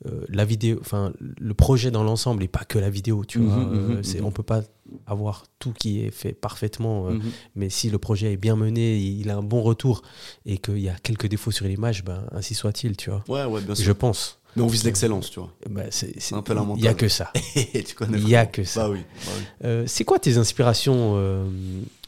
[0.06, 3.26] euh, la vidéo, enfin le projet dans l'ensemble et pas que la vidéo.
[3.26, 4.26] Tu Mhm, vois, mhm, Euh, c'est- mhm.
[4.26, 4.62] on peut pas
[5.08, 7.08] avoir tout qui est fait parfaitement.
[7.10, 7.18] euh.
[7.56, 10.04] Mais si le projet est bien mené, il a un bon retour
[10.46, 12.96] et qu'il y a quelques défauts sur l'image, ben ainsi soit-il.
[12.98, 13.24] Tu vois.
[13.28, 13.86] Ouais, ouais, bien sûr.
[13.86, 14.40] Je pense.
[14.58, 15.52] Mais on vise l'excellence, tu vois.
[15.70, 17.32] Ben, c'est c'est- un peu la Il y a que ça.
[17.56, 18.84] Il y a que ça.
[18.88, 19.00] Bah oui.
[19.26, 19.44] bah oui.
[19.66, 21.46] Euh, c'est quoi tes inspirations euh,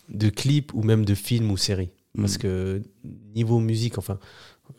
[0.09, 2.39] de clips ou même de films ou séries Parce Mhm.
[2.39, 2.81] que
[3.36, 4.17] niveau musique, enfin,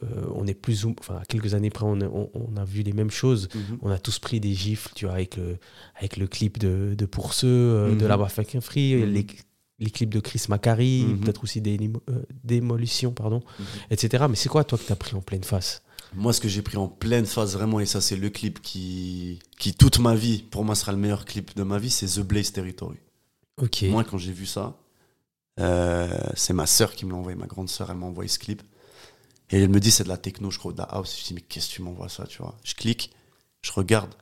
[0.03, 2.83] euh, on est plus ou enfin, quelques années près, on, a- on- on a vu
[2.83, 3.48] les mêmes choses.
[3.55, 3.79] Mhm.
[3.83, 5.59] On a tous pris des gifles, tu vois, avec le,
[5.96, 8.09] avec le clip de, de Pour ceux, euh, de Mhm.
[8.09, 9.05] La Baffakin Free, Mhm.
[9.12, 9.26] les,
[9.79, 11.79] les clips de Chris Macari, peut-être aussi des
[12.11, 13.40] euh, Démolition, pardon,
[13.90, 14.24] etc.
[14.29, 15.83] Mais c'est quoi, toi, que tu as pris en pleine face?
[16.14, 19.38] Moi, ce que j'ai pris en pleine phase vraiment, et ça, c'est le clip qui,
[19.59, 22.20] qui toute ma vie, pour moi, sera le meilleur clip de ma vie, c'est The
[22.26, 22.96] Blaze Territory.
[23.59, 23.85] Ok.
[23.90, 24.76] Moi, quand j'ai vu ça,
[25.59, 28.62] c'est ma sœur qui me l'a envoyé, ma grande sœur, elle m'a envoyé ce clip.
[29.51, 31.18] Et elle me dit, c'est de la techno, je crois, de la house.
[31.21, 32.55] Je dis, mais qu'est-ce que tu m'envoies ça, tu vois?
[32.64, 33.12] Je clique,
[33.62, 34.14] je regarde.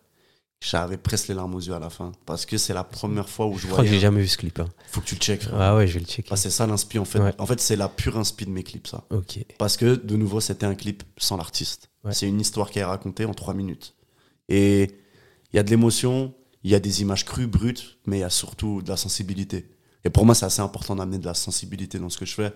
[0.60, 2.12] J'avais presque les larmes aux yeux à la fin.
[2.24, 4.38] Parce que c'est la première fois où je je crois que j'ai jamais vu ce
[4.38, 4.58] clip.
[4.60, 4.68] hein.
[4.90, 5.48] Faut que tu le checkes.
[5.52, 6.28] Ah ouais, je vais le checker.
[6.32, 7.18] Ah, c'est ça l'inspi, en fait.
[7.18, 7.34] Ouais.
[7.38, 9.04] En fait, c'est la pure inspi de mes clips, ça.
[9.10, 9.40] ok.
[9.58, 11.90] Parce que, de nouveau, c'était un clip sans l'artiste.
[12.04, 12.14] Ouais.
[12.14, 13.94] C'est une histoire qui est racontée en trois minutes.
[14.48, 14.84] Et
[15.52, 18.24] il y a de l'émotion, il y a des images crues, brutes, mais il y
[18.24, 19.66] a surtout de la sensibilité.
[20.06, 22.52] Et pour moi, c'est assez important d'amener de la sensibilité dans ce que je fais.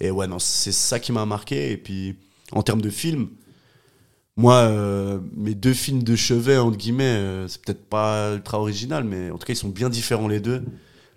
[0.00, 1.70] Et ouais, non, c'est ça qui m'a marqué.
[1.70, 2.16] Et puis,
[2.50, 3.28] en termes de films,
[4.36, 9.04] moi, euh, mes deux films de chevet, entre guillemets, euh, c'est peut-être pas ultra original,
[9.04, 10.64] mais en tout cas, ils sont bien différents les deux.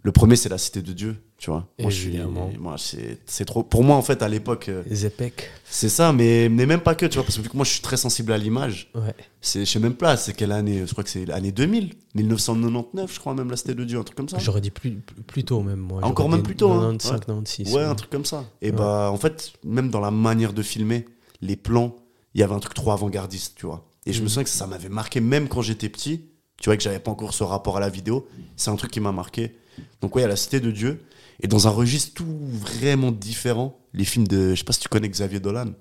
[0.03, 1.67] Le premier, c'est La Cité de Dieu, tu vois.
[1.79, 2.49] Moi, suis- Évidemment.
[2.59, 3.61] moi, c'est trop.
[3.61, 5.47] Pour moi, en fait, à l'époque, euh, Zepek.
[5.69, 7.69] c'est ça, mais, mais même pas que, tu vois, parce que vu que moi, je
[7.69, 9.13] suis très sensible à l'image, Ouais.
[9.41, 13.13] c'est, je sais même pas, c'est quelle année Je crois que c'est l'année 2000, 1999,
[13.13, 14.39] je crois, même La Cité de Dieu, un truc comme ça.
[14.39, 15.99] J'aurais dit plus, plus tôt même, moi.
[16.03, 16.97] Ah, encore même plus tôt, hein.
[16.97, 17.19] 95, Ouais.
[17.19, 17.73] 96.
[17.75, 18.43] Ouais, un truc comme ça.
[18.63, 18.75] Et Ouais.
[18.75, 21.05] bah, en fait, même dans la manière de filmer,
[21.41, 21.95] les plans,
[22.33, 23.87] il y avait un truc trop avant-gardiste, tu vois.
[24.07, 24.29] Et je me Mhm.
[24.29, 26.21] souviens que ça m'avait marqué, même quand j'étais petit,
[26.59, 28.27] tu vois, que j'avais pas encore ce rapport à la vidéo.
[28.55, 29.55] C'est un truc qui m'a marqué.
[30.01, 31.03] Donc, ouais, il y a la Cité de Dieu.
[31.41, 34.51] Et dans un registre tout vraiment différent, les films de.
[34.51, 35.73] Je sais pas si tu connais Xavier Dolan.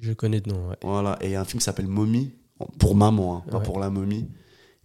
[0.00, 0.76] Je connais de nom, ouais.
[0.82, 1.18] Voilà.
[1.20, 2.32] Et il y a un film qui s'appelle Mommy,
[2.78, 3.64] pour maman, hein, pas Ouais.
[3.64, 4.28] pour la momie.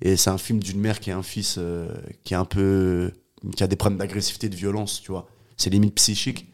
[0.01, 1.87] Et c'est un film d'une mère qui a un fils euh,
[2.23, 3.11] qui est un peu.
[3.55, 5.27] qui a des problèmes d'agressivité, de violence, tu vois.
[5.55, 6.51] C'est limite psychique.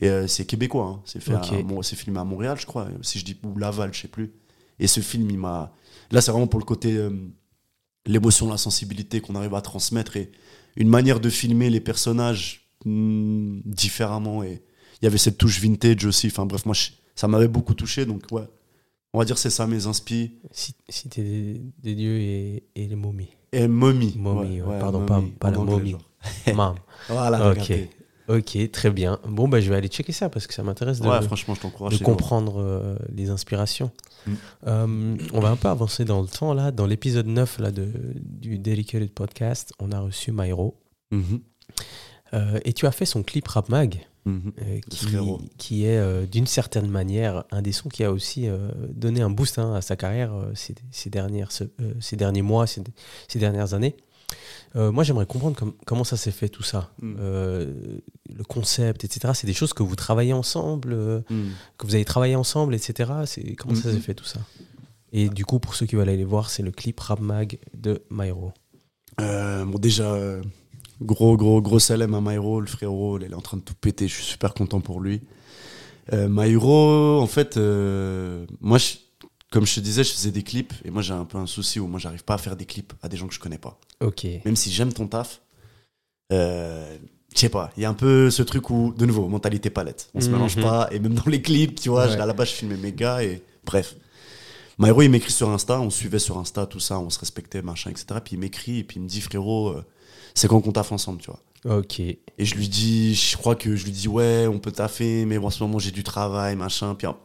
[0.00, 1.02] Et euh, c'est québécois, hein.
[1.04, 1.52] c'est fait Ok.
[1.52, 4.08] à- bon, c'est filmé à Montréal, je crois, si je dis, ou Laval, je sais
[4.08, 4.32] plus.
[4.78, 5.72] Et ce film, il m'a.
[6.10, 6.96] Là, c'est vraiment pour le côté.
[6.96, 7.10] euh,
[8.06, 10.32] l'émotion, la sensibilité qu'on arrive à transmettre et
[10.76, 14.42] une manière de filmer les personnages hmm, différemment.
[14.42, 14.62] Et
[15.00, 16.26] il y avait cette touche vintage aussi.
[16.28, 18.44] Enfin, bref, moi, je- ça m'avait beaucoup touché, donc ouais.
[19.14, 20.32] On va dire c'est ça mes inspi.
[20.52, 23.28] Ci- Cité des, des dieux et, et les momies.
[23.52, 23.68] Et
[24.16, 24.32] Ouais,
[24.62, 25.96] ouais, ouais, pardon, pas, pas la momie.
[26.54, 26.76] Mam.
[27.08, 27.58] Voilà, Ok.
[27.58, 27.90] regardez.
[28.28, 29.18] Ok, très bien.
[29.28, 31.60] Bon, bah, je vais aller checker ça parce que ça m'intéresse de, Ouais, franchement, je
[31.98, 33.90] de comprendre euh, les inspirations.
[34.26, 34.32] Mm.
[34.66, 36.54] Euh, on va un peu avancer dans le temps.
[36.54, 36.70] là.
[36.70, 40.78] Dans l'épisode 9 là, de, du Dedicated Podcast, on a reçu Myro.
[41.10, 41.40] Mhm.
[42.34, 44.06] Euh, et tu as fait son clip Rap Mag.
[44.24, 44.52] Mhm.
[44.62, 44.78] euh,
[45.58, 48.46] qui, est d'une certaine manière un des sons qui a aussi
[48.94, 51.64] donné un boost hein, à sa carrière ces, ces dernières, ce-
[51.98, 52.82] ces derniers mois, ces,
[53.26, 53.96] ces dernières années.
[54.74, 56.90] Euh, moi, j'aimerais comprendre com- comment ça s'est fait tout ça.
[57.02, 57.14] Mm.
[57.18, 57.72] Euh,
[58.34, 59.32] le concept, etc.
[59.34, 61.50] C'est des choses que vous travaillez ensemble, euh, Mhm.
[61.76, 63.10] que vous avez travaillé ensemble, etc.
[63.26, 63.94] C'est comment ça Mhm.
[63.96, 64.40] s'est fait tout ça?
[65.12, 68.02] Et du coup, pour ceux qui veulent aller voir, c'est le clip Rap Mag de
[68.10, 68.52] Myro.
[69.20, 70.16] Euh, bon, déjà,
[71.02, 74.08] gros, gros, gros salam à Myro, le frérot, il est en train de tout péter,
[74.08, 75.20] je suis super content pour lui.
[76.14, 78.94] Euh, Myro, en fait, euh, moi, je-
[79.52, 81.78] comme je te disais, je faisais des clips, et moi j'ai un peu un souci
[81.78, 83.78] où moi j'arrive pas à faire des clips à des gens que je connais pas.
[84.00, 84.26] Ok.
[84.44, 85.40] Même si j'aime ton taf,
[86.32, 86.96] euh,
[87.34, 90.08] je sais pas, il y a un peu ce truc où, de nouveau, mentalité palette.
[90.14, 90.32] On se Mhm.
[90.32, 92.20] mélange pas, et même dans les clips, tu vois, Ouais.
[92.20, 93.94] à la base je filmais mes gars, et bref.
[94.78, 97.90] Myro, il m'écrit sur Insta, on suivait sur Insta, tout ça, on se respectait, machin,
[97.90, 98.06] etc.
[98.24, 99.84] Puis il m'écrit, et puis il me dit, frérot, euh,
[100.34, 101.78] c'est quand qu'on taffe ensemble, tu vois.
[101.78, 102.00] Ok.
[102.00, 105.38] Et je lui dis, je crois que je lui dis, ouais, on peut taffer, mais
[105.38, 106.94] bon, en ce moment j'ai du travail, machin.
[106.94, 107.16] Puis en,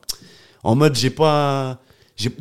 [0.63, 1.79] en mode, j'ai pas.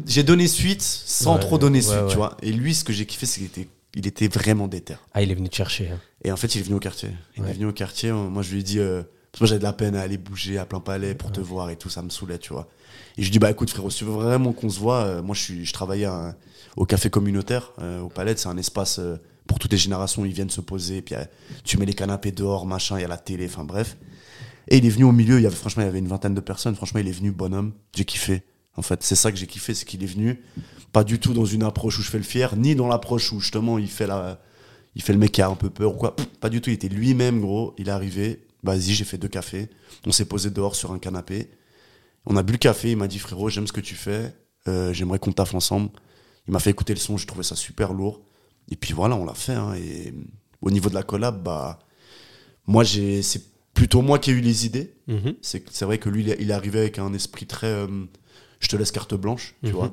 [0.07, 2.09] J'ai donné suite sans Ouais, trop donner ouais, suite, ouais.
[2.09, 2.37] tu vois.
[2.43, 4.95] Et lui, ce que j'ai kiffé, c'est qu'il était, il était vraiment déter.
[5.13, 5.91] Ah, il est venu te chercher.
[5.91, 6.01] hein.
[6.25, 7.11] Et en fait, il est venu au quartier.
[7.37, 8.11] Il est venu au quartier.
[8.11, 10.17] Moi, je lui ai dit, euh, parce que moi, j'avais de la peine à aller
[10.17, 12.69] bouger à plein palais pour te voir et tout, ça me saoulait, tu vois.
[13.19, 15.23] Et je lui dis, bah écoute, frérot, si tu veux vraiment qu'on se voit, euh,
[15.23, 16.35] moi, je, suis, je travaillais à un-
[16.77, 18.35] au café communautaire, euh, au Palais.
[18.37, 20.25] C'est un espace euh, pour toutes les générations.
[20.25, 21.03] Ils viennent se poser.
[21.03, 21.25] Puis euh,
[21.65, 23.97] tu mets les canapés dehors, machin, il y a la télé, enfin bref.
[24.69, 25.39] Et il est venu au milieu.
[25.39, 26.75] Il y avait, franchement, il y avait une vingtaine de personnes.
[26.75, 27.73] Franchement, il est venu, bonhomme.
[27.95, 28.43] J'ai kiffé.
[28.77, 30.43] En fait, c'est ça que j'ai kiffé, c'est qu'il est venu.
[30.93, 33.41] Pas du tout dans une approche où je fais le fier, ni dans l'approche où
[33.41, 34.41] justement il fait la,
[34.95, 36.15] il fait le mec qui a un peu peur ou quoi.
[36.17, 37.75] Pff, Pas du tout, il était lui-même, gros.
[37.79, 39.69] Il est arrivé, vas-y, j'ai fait deux cafés.
[40.07, 41.51] On s'est posé dehors sur un canapé.
[42.27, 44.35] On a bu le café, il m'a dit, frérot, j'aime ce que tu fais.
[44.69, 45.91] Euh, J'aimerais qu'on taffe ensemble.
[46.49, 48.21] Il m'a fait écouter le son, j'ai trouvé ça super lourd.
[48.71, 49.53] Et puis voilà, on l'a fait.
[49.55, 49.75] hein.
[49.75, 50.13] et
[50.61, 51.79] au niveau de la collab, bah,
[52.67, 53.43] moi, j'ai, c'est
[53.75, 54.95] plutôt moi qui ai eu les idées.
[55.07, 55.35] Mhm.
[55.43, 57.67] C'est c'est vrai que lui, il est- il est arrivé avec un esprit très.
[57.69, 57.87] euh,
[58.67, 59.73] je te laisse carte blanche, tu Mhm.
[59.77, 59.93] vois.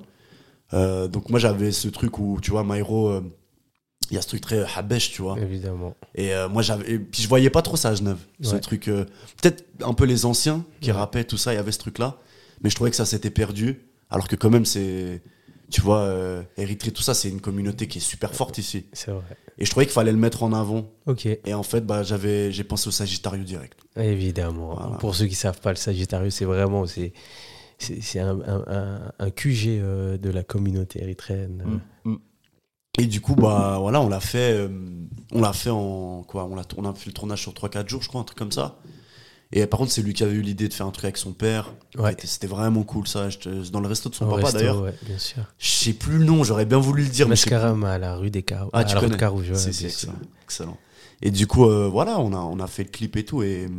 [0.73, 3.21] Euh, donc moi, j'avais ce truc où, tu vois, Myro, euh,
[4.09, 5.39] il y a ce truc très habesh, tu vois.
[5.39, 5.95] Évidemment.
[6.15, 6.97] Et euh, moi, j'avais.
[6.99, 8.17] Puis je voyais pas trop ça à Genève.
[8.41, 8.59] Ce Ouais.
[8.59, 8.88] truc.
[8.88, 9.05] euh,
[9.41, 10.97] Peut-être un peu les anciens qui Ouais.
[10.97, 12.17] rappaient, tout ça, il y avait ce truc-là.
[12.63, 13.81] Mais je trouvais que ça s'était perdu.
[14.09, 15.21] Alors que quand même, c'est.
[15.71, 18.86] Tu vois, euh, Érythrée, tout ça, c'est une communauté qui est super forte ici.
[18.93, 19.23] C'est vrai.
[19.57, 20.88] Et je trouvais qu'il fallait le mettre en avant.
[21.07, 21.25] Ok.
[21.25, 23.79] Et en fait, bah, j'ai pensé au Sagittarius direct.
[23.95, 24.75] Évidemment.
[24.75, 24.97] Voilà.
[24.97, 26.81] Pour ceux qui savent pas, le Sagittarius, c'est vraiment
[27.79, 31.81] c'est un, un, un- un QG euh, de la communauté érythréenne.
[32.05, 32.15] Mm.
[32.99, 34.67] Et du coup, bah voilà, on l'a fait, euh,
[35.31, 38.03] on l'a fait en quoi on, l'a, on a fait le tournage sur 3-4 jours,
[38.03, 38.77] je crois, un truc comme ça.
[39.51, 41.31] Et par contre, c'est lui qui avait eu l'idée de faire un truc avec son
[41.33, 41.73] père.
[41.97, 42.12] Ouais.
[42.12, 43.29] C'était- C'était vraiment cool ça.
[43.71, 44.81] Dans le resto de son Au papa resto, d'ailleurs.
[44.81, 45.43] ouais, bien sûr.
[45.59, 47.27] Je sais plus le nom, j'aurais bien voulu le dire.
[47.27, 48.69] Mascaram à la rue des Carreaux.
[48.73, 49.19] Ah, à tu la rue de connais.
[49.19, 50.09] Carouge, ouais, C'est- bien c'est sûr.
[50.09, 50.13] excellent.
[50.43, 50.77] excellent.
[51.25, 53.43] Et du coup, euh, voilà, on a, on a fait le clip et tout.
[53.43, 53.69] Et euh,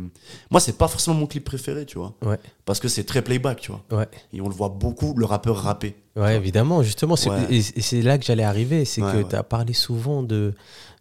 [0.49, 2.15] moi, c'est pas forcément mon clip préféré, tu vois.
[2.25, 2.39] Ouais.
[2.65, 3.83] Parce que c'est très playback, tu vois.
[3.99, 4.07] Ouais.
[4.33, 5.95] Et on le voit beaucoup, le rappeur rapper.
[6.15, 7.15] Ouais, évidemment, justement.
[7.15, 7.45] c'est- Ouais.
[7.53, 8.83] Et, c'est là que j'allais arriver.
[8.83, 10.53] C'est que tu as parlé souvent de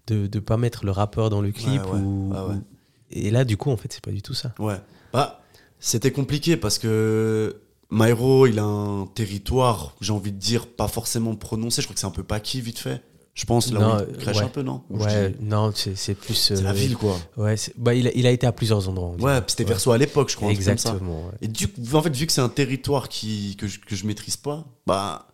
[0.07, 1.81] de ne pas mettre le rappeur dans le clip.
[1.95, 2.63] Ou, Ah ou-
[3.11, 4.53] Et là, du coup, en fait, c'est pas du tout ça.
[4.59, 4.77] Ouais.
[5.15, 5.41] Bah,
[5.81, 7.57] c'était compliqué parce que
[7.91, 11.81] Myro, il a un territoire, j'ai envie de dire, pas forcément prononcé.
[11.81, 13.03] Je crois que c'est un peu Paki, vite fait.
[13.35, 14.45] Je pense, là Non, où il crèche ouais.
[14.45, 16.35] un peu, non Ou Ouais, non, c'est plus.
[16.35, 17.17] C'est la euh, ville, quoi.
[17.37, 19.17] Ouais, bah, il, a, il a été à plusieurs endroits.
[19.19, 19.71] Ouais, c'était Ouais.
[19.71, 20.51] Verso à l'époque, je crois.
[20.53, 21.27] Exactement.
[21.27, 21.33] ouais.
[21.43, 24.07] Et du coup, en fait, vu que c'est un territoire qui, que, je, que je
[24.07, 25.27] maîtrise pas, bah,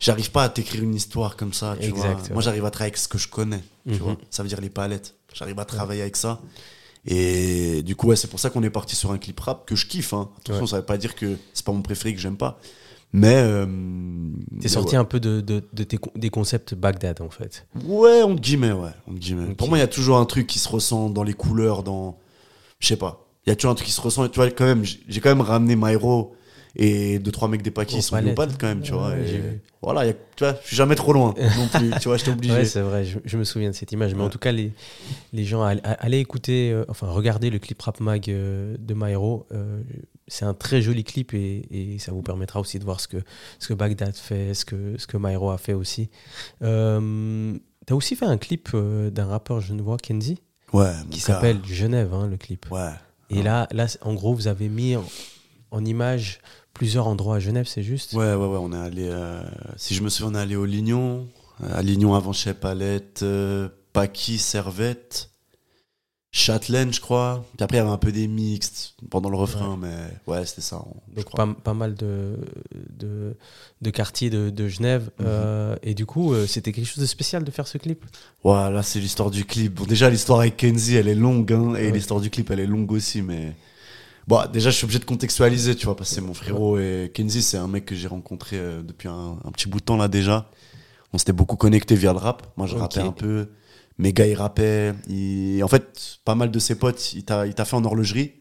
[0.00, 2.06] j'arrive pas à t'écrire une histoire comme ça, tu vois.
[2.10, 2.32] Exact, ouais.
[2.34, 3.98] Moi, j'arrive à travailler avec ce que je connais, tu Mhm.
[3.98, 4.16] vois.
[4.30, 5.14] Ça veut dire les palettes.
[5.32, 6.40] J'arrive à travailler avec ça.
[7.06, 9.76] Et du coup, ouais, c'est pour ça qu'on est parti sur un clip rap que
[9.76, 10.12] je kiffe.
[10.12, 10.28] Hein.
[10.40, 12.58] Attention, ça veut pas dire que c'est pas mon préféré que j'aime pas.
[13.12, 13.34] Mais.
[13.36, 13.66] euh,
[14.60, 15.00] T'es sorti ouais.
[15.00, 17.66] un peu de, de, de tes des concepts Bagdad, en fait.
[17.84, 18.90] Ouais, entre guillemets, ouais.
[19.08, 19.50] Entre guillemets.
[19.50, 19.56] Ok.
[19.56, 22.18] Pour moi, il y a toujours un truc qui se ressent dans les couleurs, dans.
[22.80, 23.26] Je sais pas.
[23.46, 24.28] Il y a toujours un truc qui se ressent.
[24.28, 26.34] Tu vois, quand même, j'ai quand même ramené Myro
[26.76, 29.10] et deux, trois mecs des Pakis sont au quand même, tu vois.
[29.10, 29.42] Ouais, et.
[29.80, 31.90] Voilà, il y a- tu vois, je suis jamais trop loin non plus.
[32.00, 32.52] Tu vois, j'étais obligé.
[32.52, 34.14] Ouais, c'est vrai, je, je me souviens de cette image.
[34.14, 34.72] Mais en tout cas, les,
[35.32, 39.46] les gens, all- allez écouter, euh, enfin, regardez le clip Rap Mag euh, de Myro.
[40.28, 43.16] C'est un très joli clip et, et ça vous permettra aussi de voir ce que,
[43.58, 46.08] ce que Bagdad fait, ce que, ce que Myro a fait aussi.
[46.62, 47.54] Euh,
[47.86, 50.42] T'as aussi fait un clip euh, d'un rappeur genevois, Kenzie,
[50.74, 52.66] ouais, qui s'appelle Genève, hein, le clip.
[52.70, 52.90] Ouais.
[53.30, 55.04] Et là, là, en gros, vous avez mis en,
[55.70, 56.40] en image
[56.74, 58.12] plusieurs endroits à Genève, c'est juste?
[58.12, 59.08] Ouais, ouais, ouais, on est allé.
[59.10, 59.42] euh,
[59.76, 61.26] si je me souviens, on est allé au Lignon.
[61.64, 65.30] euh, À Lignon avant chez Palette, euh, Paki, Servette,
[66.38, 67.44] Châtelaine, je crois.
[67.56, 69.94] Puis après, il y avait un peu des mixtes pendant le refrain, mais
[70.26, 70.76] ouais, c'était ça.
[70.86, 71.46] on- Donc crois.
[71.46, 72.36] pas, pas mal de,
[72.98, 73.36] de,
[73.82, 75.10] de quartiers de, de Genève.
[75.18, 75.26] Mhm.
[75.26, 78.04] Euh, et du coup, euh, c'était quelque chose de spécial de faire ce clip.
[78.44, 79.74] Voilà, c'est l'histoire du clip.
[79.74, 81.90] Bon, déjà, l'histoire avec Kenzie, elle est longue, hein, et Ouais.
[81.92, 83.54] l'histoire du clip, elle est longue aussi, mais
[84.26, 87.10] Bon, déjà, je suis obligé de contextualiser, tu vois, parce que c'est mon frérot et
[87.14, 89.96] Kenzie, c'est un mec que j'ai rencontré euh, depuis un, un petit bout de temps
[89.96, 90.50] là déjà.
[91.14, 92.46] On s'était beaucoup connecté via le rap.
[92.58, 92.80] Moi, je Ok.
[92.82, 93.48] rappais un peu.
[93.98, 94.94] Mes gars, ils rappaient.
[95.08, 98.32] Ils- En fait, pas mal de ses potes, il t'a fait en horlogerie.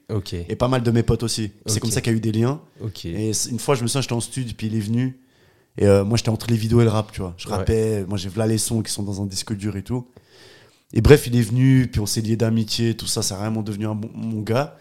[0.49, 1.51] Et pas mal de mes potes aussi.
[1.65, 2.61] C'est comme ça qu'il y a eu des liens.
[3.09, 5.19] Et une fois, je me souviens, j'étais en studio, puis il est venu.
[5.79, 7.33] Et euh, moi, j'étais entre les vidéos et le rap, tu vois.
[7.37, 7.55] Je Ouais.
[7.55, 10.07] rappais, moi, j'ai là les sons qui sont dans un disque dur et tout.
[10.93, 13.61] Et bref, il est venu, puis on s'est lié d'amitié, tout ça, ça a vraiment
[13.61, 14.77] devenu un bon, mon gars.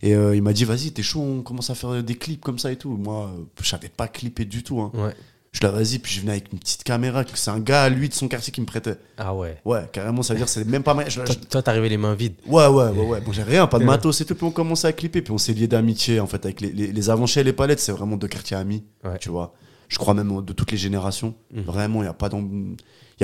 [0.00, 2.58] Et euh, il m'a dit, vas-y, t'es chaud, on commence à faire des clips comme
[2.58, 2.90] ça et tout.
[2.96, 4.80] Moi, euh, je savais pas clipper du tout.
[4.80, 4.90] Hein.
[4.94, 5.14] Ouais.
[5.52, 7.88] Je l'ai vas-y, puis je venais avec une petite caméra, que c'est un gars, à
[7.88, 8.96] lui, de son quartier, qui me prêtait.
[9.16, 9.58] Ah ouais.
[9.64, 11.10] Ouais, carrément, ça veut dire, c'est même pas mal.
[11.10, 12.34] je- Toi, toi, t'arrivais les mains vides.
[12.46, 13.20] Ouais, ouais, ouais, ouais.
[13.22, 14.34] Bon, j'ai rien, pas de matos et tout.
[14.34, 15.22] Puis on commençait à clipper.
[15.22, 17.80] Puis on s'est lié d'amitié, en fait, avec les, les, les et les Palettes.
[17.80, 19.18] C'est vraiment deux quartiers amis, Ouais.
[19.18, 19.54] tu vois.
[19.88, 21.34] Je crois même de toutes les générations.
[21.54, 21.62] Mhm.
[21.62, 22.08] Vraiment, il n'y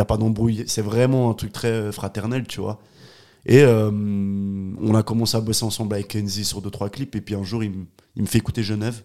[0.00, 0.64] a pas d'embrouille.
[0.66, 2.80] C'est vraiment un truc très fraternel, tu vois.
[3.46, 7.14] Et euh, on a commencé à bosser ensemble avec Kenzie sur deux, trois clips.
[7.16, 7.84] Et puis un jour, il, me-
[8.16, 9.02] il me fait écouter Genève.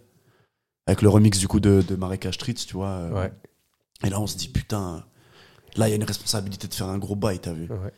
[0.90, 2.88] Avec le remix, du coup, de, de Marécage Streets, tu vois.
[2.90, 3.22] euh.
[3.24, 3.32] Ouais.
[4.04, 5.04] Et là, on se dit, putain,
[5.76, 7.64] là, il y a une responsabilité de faire un gros bail, t'as vu.
[7.70, 7.92] Ouais.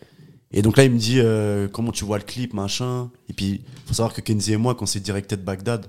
[0.51, 3.09] Et donc là, il me dit euh, comment tu vois le clip, machin.
[3.29, 5.85] Et puis, faut savoir que Kenzie et moi, quand c'est Directed Baghdad,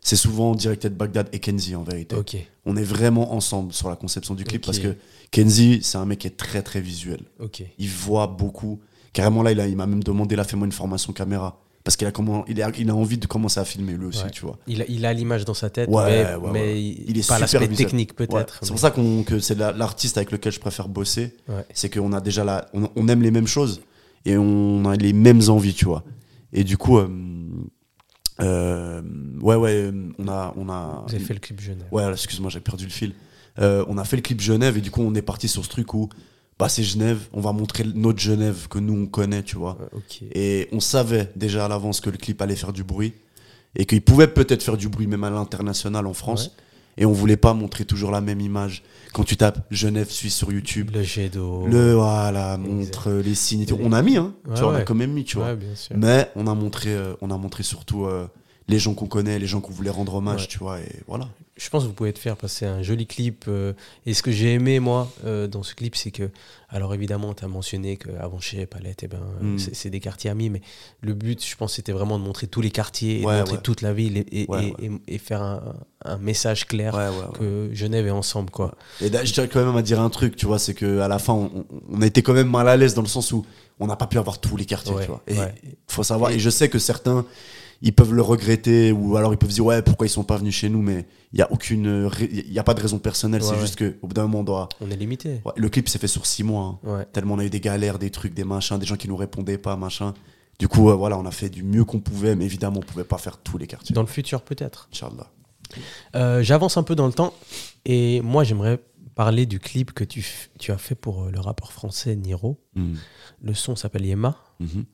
[0.00, 2.14] c'est souvent Directed Baghdad et Kenzie en vérité.
[2.14, 2.36] Ok,
[2.66, 4.96] On est vraiment ensemble sur la conception du clip parce que
[5.32, 7.22] Kenzie, c'est un mec qui est très très visuel.
[7.40, 7.62] ok.
[7.78, 8.80] Il voit beaucoup.
[9.12, 11.63] Carrément là, il, a- il m'a même demandé, là, fais-moi une formation caméra.
[11.84, 14.24] Parce qu'il a, comment, il a, il a envie de commencer à filmer lui aussi,
[14.24, 14.30] Ouais.
[14.30, 14.58] tu vois.
[14.66, 16.80] Il a, il a l'image dans sa tête, Ouais, mais, ouais, mais ouais.
[16.82, 18.54] il, Il est pas super l'aspect technique peut-être.
[18.60, 21.36] C'est mais- pour ça qu'on, que c'est la- l'artiste avec lequel je préfère bosser.
[21.74, 23.82] C'est qu'on a déjà la, on, on aime les mêmes choses
[24.24, 26.04] et on a les mêmes envies, tu vois.
[26.54, 27.06] Et du coup, euh,
[28.40, 29.02] euh,
[29.42, 31.04] ouais, ouais, on a, on a.
[31.06, 31.86] Vous avez fait le clip Genève.
[31.92, 33.12] Ouais, excuse-moi, j'ai perdu le fil.
[33.60, 35.68] Euh, on a fait le clip Genève et du coup, on est parti sur ce
[35.68, 36.08] truc où,
[36.58, 39.78] bah, c'est Genève, on va montrer notre Genève que nous on connaît, tu vois.
[40.32, 43.14] Et on savait déjà à l'avance que le clip allait faire du bruit
[43.76, 46.46] et qu'il pouvait peut-être faire du bruit même à l'international en France.
[46.46, 46.52] Ouais.
[46.96, 48.84] Et on voulait pas montrer toujours la même image.
[49.12, 51.66] Quand tu tapes Genève Suisse sur YouTube, Le jet d'eau.
[51.66, 53.62] le voilà, montre les signes.
[53.62, 53.76] et tout.
[53.82, 54.32] On a mis, hein.
[54.46, 55.46] Ouais, tu vois, on a quand même mis, tu vois.
[55.48, 55.96] Ouais, bien sûr.
[55.98, 58.28] Mais on a montré, euh, on a montré surtout euh,
[58.66, 60.46] les gens qu'on connaît, les gens qu'on voulait rendre hommage, Ouais.
[60.48, 60.80] tu vois.
[60.80, 61.28] Et voilà.
[61.56, 63.44] Je pense que vous pouvez te faire passer un joli clip.
[63.46, 63.74] euh,
[64.06, 66.30] et ce que j'ai aimé, moi, euh, dans ce clip, c'est que.
[66.70, 69.58] Alors, évidemment, tu as mentionné qu'avant chez Palette, eh ben, euh, Mm.
[69.58, 70.50] c'est des quartiers amis.
[70.50, 70.62] Mais
[71.02, 73.54] le but, je pense, c'était vraiment de montrer tous les quartiers et Ouais, de montrer
[73.56, 73.62] ouais.
[73.62, 75.62] toute la ville et, et- Ouais, et- et- et faire un,
[76.04, 76.98] un message clair
[77.38, 78.74] que Genève est ensemble, quoi.
[79.00, 81.18] Et je tiens quand même à dire un truc, tu vois, c'est que à la
[81.20, 83.44] fin, on, on- été quand même mal à l'aise dans le sens où
[83.78, 85.22] on n'a pas pu avoir tous les quartiers, tu vois.
[85.28, 85.36] Et
[85.86, 86.32] faut savoir.
[86.32, 87.24] Et je sais que certains,
[87.82, 90.54] ils peuvent le regretter ou alors ils peuvent dire ouais, pourquoi ils sont pas venus
[90.54, 93.42] chez nous, mais il y a aucune, il y a pas de raison personnelle.
[93.42, 93.60] Ouais, c'est ouais.
[93.60, 94.68] juste que au bout d'un moment, on doit.
[94.80, 95.40] On est limité.
[95.44, 96.78] Ouais, le clip s'est fait sur six mois.
[96.86, 97.04] hein.
[97.12, 99.58] Tellement on a eu des galères, des trucs, des machins, des gens qui nous répondaient
[99.58, 100.14] pas, machin.
[100.58, 103.02] Du coup, euh, voilà, on a fait du mieux qu'on pouvait, mais évidemment, on pouvait
[103.04, 103.92] pas faire tous les quartiers.
[103.94, 104.88] Dans le futur, peut-être.
[106.14, 107.34] Euh, J'avance un peu dans le temps
[107.84, 108.78] et moi j'aimerais
[109.14, 110.24] parler du clip que tu,
[110.68, 112.58] as fait pour euh, le rappeur français Niro.
[112.74, 112.96] Mhm.
[113.42, 114.36] Le son s'appelle Yema.
[114.60, 114.84] Mhm.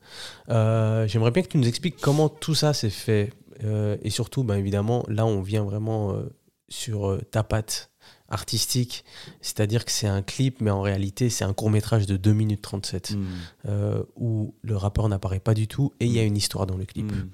[0.51, 4.43] Euh, j'aimerais bien que tu nous expliques comment tout ça s'est fait Euh, et surtout,
[4.43, 6.17] ben, évidemment, là on vient vraiment
[6.71, 7.91] sur euh, ta patte
[8.33, 9.05] artistique,
[9.41, 12.63] c'est-à-dire que c'est un clip, mais en réalité c'est un court métrage de 2 minutes
[12.63, 13.27] 37 Mhm.
[13.69, 16.77] euh, où le rappeur n'apparaît pas du tout et il y a une histoire dans
[16.77, 17.11] le clip.
[17.11, 17.31] Mhm.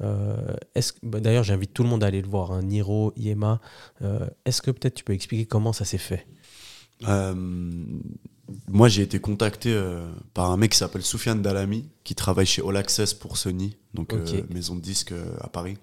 [0.00, 0.56] Euh,
[1.02, 2.52] bah, D'ailleurs, j'invite tout le monde à aller le voir.
[2.52, 3.60] hein, Niro, Yema.
[4.00, 6.26] Euh, Est-ce que peut-être tu peux expliquer comment ça s'est fait?
[8.68, 12.62] Moi, j'ai été contacté euh, par un mec qui s'appelle Soufiane Dalami, qui travaille chez
[12.66, 15.76] All Access pour Sony, donc euh, maison de disques euh, à Paris.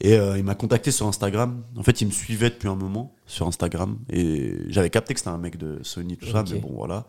[0.00, 1.62] Et euh, il m'a contacté sur Instagram.
[1.76, 3.98] En fait, il me suivait depuis un moment sur Instagram.
[4.10, 7.06] Et j'avais capté que c'était un mec de Sony, tout ça, mais bon, voilà.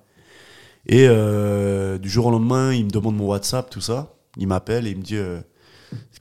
[0.87, 4.13] Et euh, du jour au lendemain, il me demande mon WhatsApp, tout ça.
[4.37, 5.41] Il m'appelle et il me dit euh,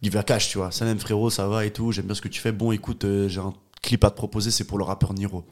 [0.02, 0.70] Give a cash, tu vois.
[0.70, 1.92] Salam frérot, ça va et tout.
[1.92, 2.52] J'aime bien ce que tu fais.
[2.52, 5.44] Bon, écoute, euh, j'ai un clip à te proposer, c'est pour le rappeur Niro.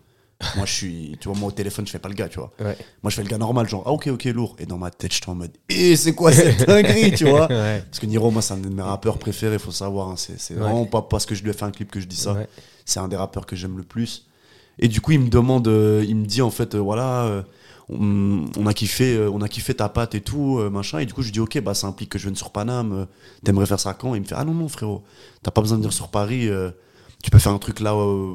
[0.57, 2.52] Moi, je suis, tu vois, moi au téléphone, je fais pas le gars, tu vois.
[2.61, 2.76] Ouais.
[3.02, 4.57] Moi, je fais le gars normal, genre, ah ok, ok, lourd.
[4.59, 7.48] Et dans ma tête, j'étais en mode, et c'est quoi cette dinguerie, tu vois?
[7.50, 7.83] Ouais.
[7.88, 10.09] Parce que Niro, moi, c'est un de mes rappeurs préférés, faut savoir.
[10.09, 10.14] hein.
[10.16, 10.61] C'est Ouais.
[10.61, 12.33] vraiment pas parce que je lui ai fait un clip que je dis ça.
[12.35, 12.48] Ouais.
[12.85, 14.26] C'est un des rappeurs que j'aime le plus.
[14.78, 17.42] Et du coup, il me demande, euh, il me dit en fait, euh, voilà, euh,
[17.88, 20.98] on, on a kiffé, on a kiffé ta patte et tout, machin.
[20.98, 23.07] Et du coup, je lui dis, ok, bah ça implique que je vienne sur Paname.
[23.44, 24.14] T'aimerais faire ça quand?
[24.14, 25.02] Il me fait, ah non non frérot,
[25.42, 26.48] t'as pas besoin de venir sur Paris.
[27.22, 27.90] tu peux faire un truc là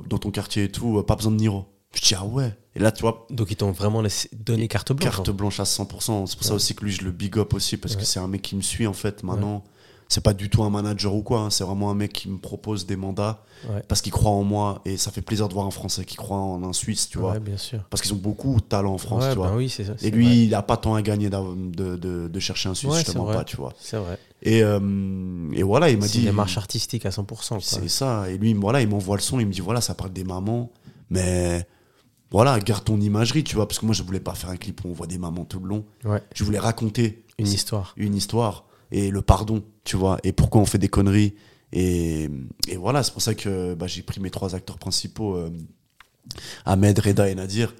[0.07, 1.01] dans ton quartier et tout.
[1.03, 1.65] pas besoin de Niro.
[1.97, 2.53] Je dis ah ouais.
[2.75, 5.09] Et là, tu vois, Donc ils t'ont vraiment laissé donné carte blanche.
[5.11, 5.33] carte hein.
[5.33, 6.27] blanche à 100%.
[6.27, 6.55] C'est pour ça Ouais.
[6.55, 8.01] aussi que lui, je le big up aussi, parce Ouais.
[8.01, 9.63] que c'est un mec qui me suit, en fait, maintenant.
[10.09, 12.37] C'est pas du tout un manager ou quoi, hein, c'est vraiment un mec qui me
[12.37, 13.81] propose des mandats Ouais.
[13.89, 16.37] parce qu'il croit en moi et ça fait plaisir de voir un Français qui croit
[16.37, 17.33] en un Suisse, tu vois.
[17.33, 17.79] Ouais, bien sûr.
[17.89, 19.49] Parce qu'ils ont beaucoup de talent en France, Ouais, tu vois.
[19.49, 19.93] ben oui, c'est ça.
[19.93, 22.89] et c'est lui, il a pas tant à gagner de, de, de chercher un Suisse,
[22.89, 23.73] Ouais, justement c'est pas, tu vois.
[23.81, 24.17] C'est vrai.
[24.43, 24.79] Et, euh,
[25.53, 26.19] et voilà, il m'a C'est dit.
[26.19, 27.25] une démarche artistique à 100%.
[27.55, 27.59] quoi.
[27.61, 28.29] C'est ça.
[28.29, 30.71] Et lui, voilà, il m'envoie le son, il me dit voilà, ça parle des mamans,
[31.09, 31.67] mais
[32.31, 34.83] voilà, garde ton imagerie, tu vois, parce que moi, je voulais pas faire un clip
[34.83, 35.85] où on voit des mamans tout le long.
[36.03, 37.93] Ouais, Je voulais raconter une histoire.
[37.97, 41.35] une histoire et le pardon, tu vois, et pourquoi on fait des conneries.
[41.73, 42.29] Et,
[42.67, 45.49] et voilà, c'est pour ça que bah, j'ai pris mes trois acteurs principaux, euh,
[46.65, 47.73] Ahmed, Reda et Nadir,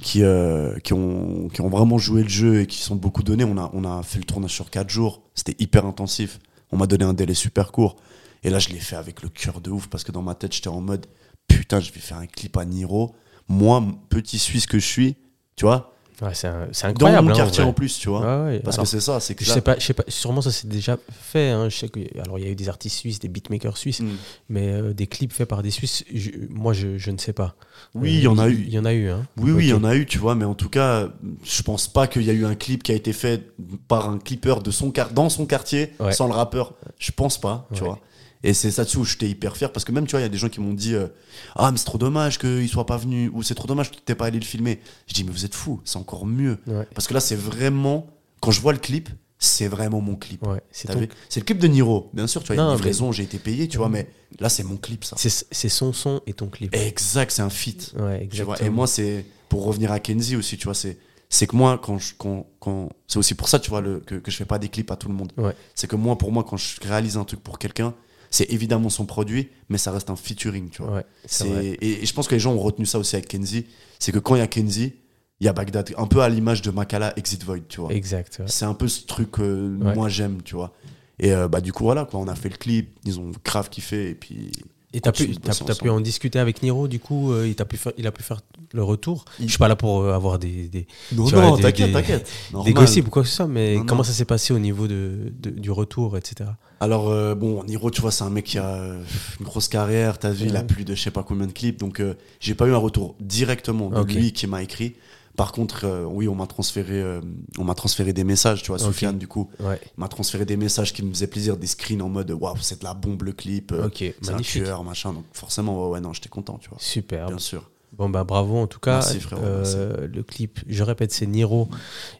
[0.00, 3.44] qui, euh, qui, ont, qui ont vraiment joué le jeu et qui sont beaucoup donnés.
[3.44, 6.38] On a, on a fait le tournage sur quatre jours, c'était hyper intensif.
[6.72, 7.96] On m'a donné un délai super court.
[8.42, 10.54] Et là, je l'ai fait avec le cœur de ouf parce que dans ma tête,
[10.54, 11.06] j'étais en mode
[11.48, 13.14] putain, je vais faire un clip à Niro.
[13.48, 15.16] Moi, petit Suisse que je suis,
[15.56, 17.26] tu vois, Ouais, c'est un- c'est dans incroyable.
[17.28, 18.20] mon hein, quartier en plus, tu vois.
[18.20, 18.60] Ouais, ouais.
[18.60, 20.40] Parce Alors, que c'est ça, c'est que je là- sais pas, je sais pas, sûrement
[20.40, 21.50] ça s'est déjà fait.
[21.50, 21.68] hein.
[21.68, 24.08] Je sais que, alors il y a eu des artistes suisses, des beatmakers suisses, Mm.
[24.48, 27.54] mais euh, des clips faits par des Suisses, je- moi je, je ne sais pas.
[27.94, 28.64] Oui, Euh, il y en a eu.
[28.66, 29.10] Il y en a eu.
[29.10, 29.26] Hein.
[29.36, 31.10] Oui, oui, il y en a eu, tu vois, mais en tout cas,
[31.44, 33.52] je pense pas qu'il y a eu un clip qui a été fait
[33.86, 36.72] par un clipper de son dans son quartier, sans le rappeur.
[36.98, 37.98] Je pense pas, tu vois.
[38.46, 40.26] Et c'est ça dessus où j'étais hyper fier, parce que même, tu vois, il y
[40.26, 41.08] a des gens qui m'ont dit euh,
[41.56, 44.02] Ah, mais c'est trop dommage qu'il soit pas venu, ou c'est trop dommage que tu
[44.02, 44.80] t'es pas allé le filmer.
[45.08, 46.58] Je dis, mais vous êtes fous, c'est encore mieux.
[46.66, 48.06] Ouais, Parce que là, c'est vraiment,
[48.40, 50.46] quand je vois le clip, c'est vraiment mon clip.
[50.46, 50.60] ouais.
[50.70, 51.08] C'est ton- le
[51.42, 53.24] clip de Niro, bien sûr, tu vois, il y a Non, une mais- livraison, j'ai
[53.24, 55.16] été payé, tu vois, mais là, c'est mon clip, ça.
[55.18, 56.74] c'est son son et ton clip.
[56.74, 57.94] Exact, c'est un feat.
[57.98, 58.66] Ouais, Tu vois, exactement.
[58.66, 60.96] et moi, c'est pour revenir à Kenzie aussi, tu vois, c'est
[61.28, 64.14] c'est que moi, quand je, quand, quand c'est aussi pour ça, tu vois, le, que,
[64.14, 65.32] que je fais pas des clips à tout le monde.
[65.36, 65.56] Ouais.
[65.74, 67.94] C'est que moi, pour moi, quand je réalise un truc pour quelqu'un,
[68.36, 70.96] c'est évidemment son produit, mais ça reste un featuring, tu vois.
[70.96, 73.66] Ouais, c'est et, et je pense que les gens ont retenu ça aussi avec Kenzie,
[73.98, 74.94] c'est que quand il y a Kenzie,
[75.40, 77.92] il y a Bagdad, un peu à l'image de Makala Exit Void, tu vois.
[77.92, 78.36] Exact.
[78.40, 78.46] ouais.
[78.48, 79.94] C'est un peu ce truc que Ouais.
[79.94, 80.72] moi j'aime, tu vois.
[81.18, 83.68] Et euh, bah du coup voilà quoi, on a fait le clip, ils ont grave
[83.70, 84.50] kiffé et puis.
[84.96, 87.76] Et t'as pu, t'as pu en discuter avec Niro, du coup, euh, il, t'a pu
[87.76, 88.40] faire, il a pu faire
[88.72, 89.26] le retour.
[89.38, 92.30] Il- Je suis pas là pour euh, avoir des, des, Non non, des- t'inquiète t'inquiète.
[92.64, 94.04] des gossips ou quoi que ce soit, mais Non, comment non.
[94.04, 96.50] ça s'est passé au niveau de, de- du retour, etc.
[96.80, 98.94] Alors euh, bon, Niro, tu vois, c'est un mec qui a
[99.38, 100.18] une grosse carrière.
[100.18, 102.02] T'as vu, il a plus de je sais pas combien de clips, donc
[102.40, 104.94] j'ai pas eu un retour directement de lui qui m'a écrit.
[105.36, 107.20] Par contre, euh, oui, on m'a transféré, euh,
[107.58, 108.86] on m'a transféré des messages, tu vois, Ok.
[108.86, 112.08] Soufiane du coup, Ouais, m'a transféré des messages qui me faisaient plaisir, des screens en
[112.08, 115.12] mode waouh, c'est de la bombe le clip, euh, ok, c'est un tueur, machin.
[115.12, 116.78] Donc forcément, ouais, ouais, non, j'étais content, tu vois.
[116.80, 117.26] Super.
[117.28, 117.70] Bien sûr.
[117.96, 118.94] Bon, bah bravo en tout cas.
[118.94, 121.68] Merci, frérot, Euh, le clip, je répète, c'est Niro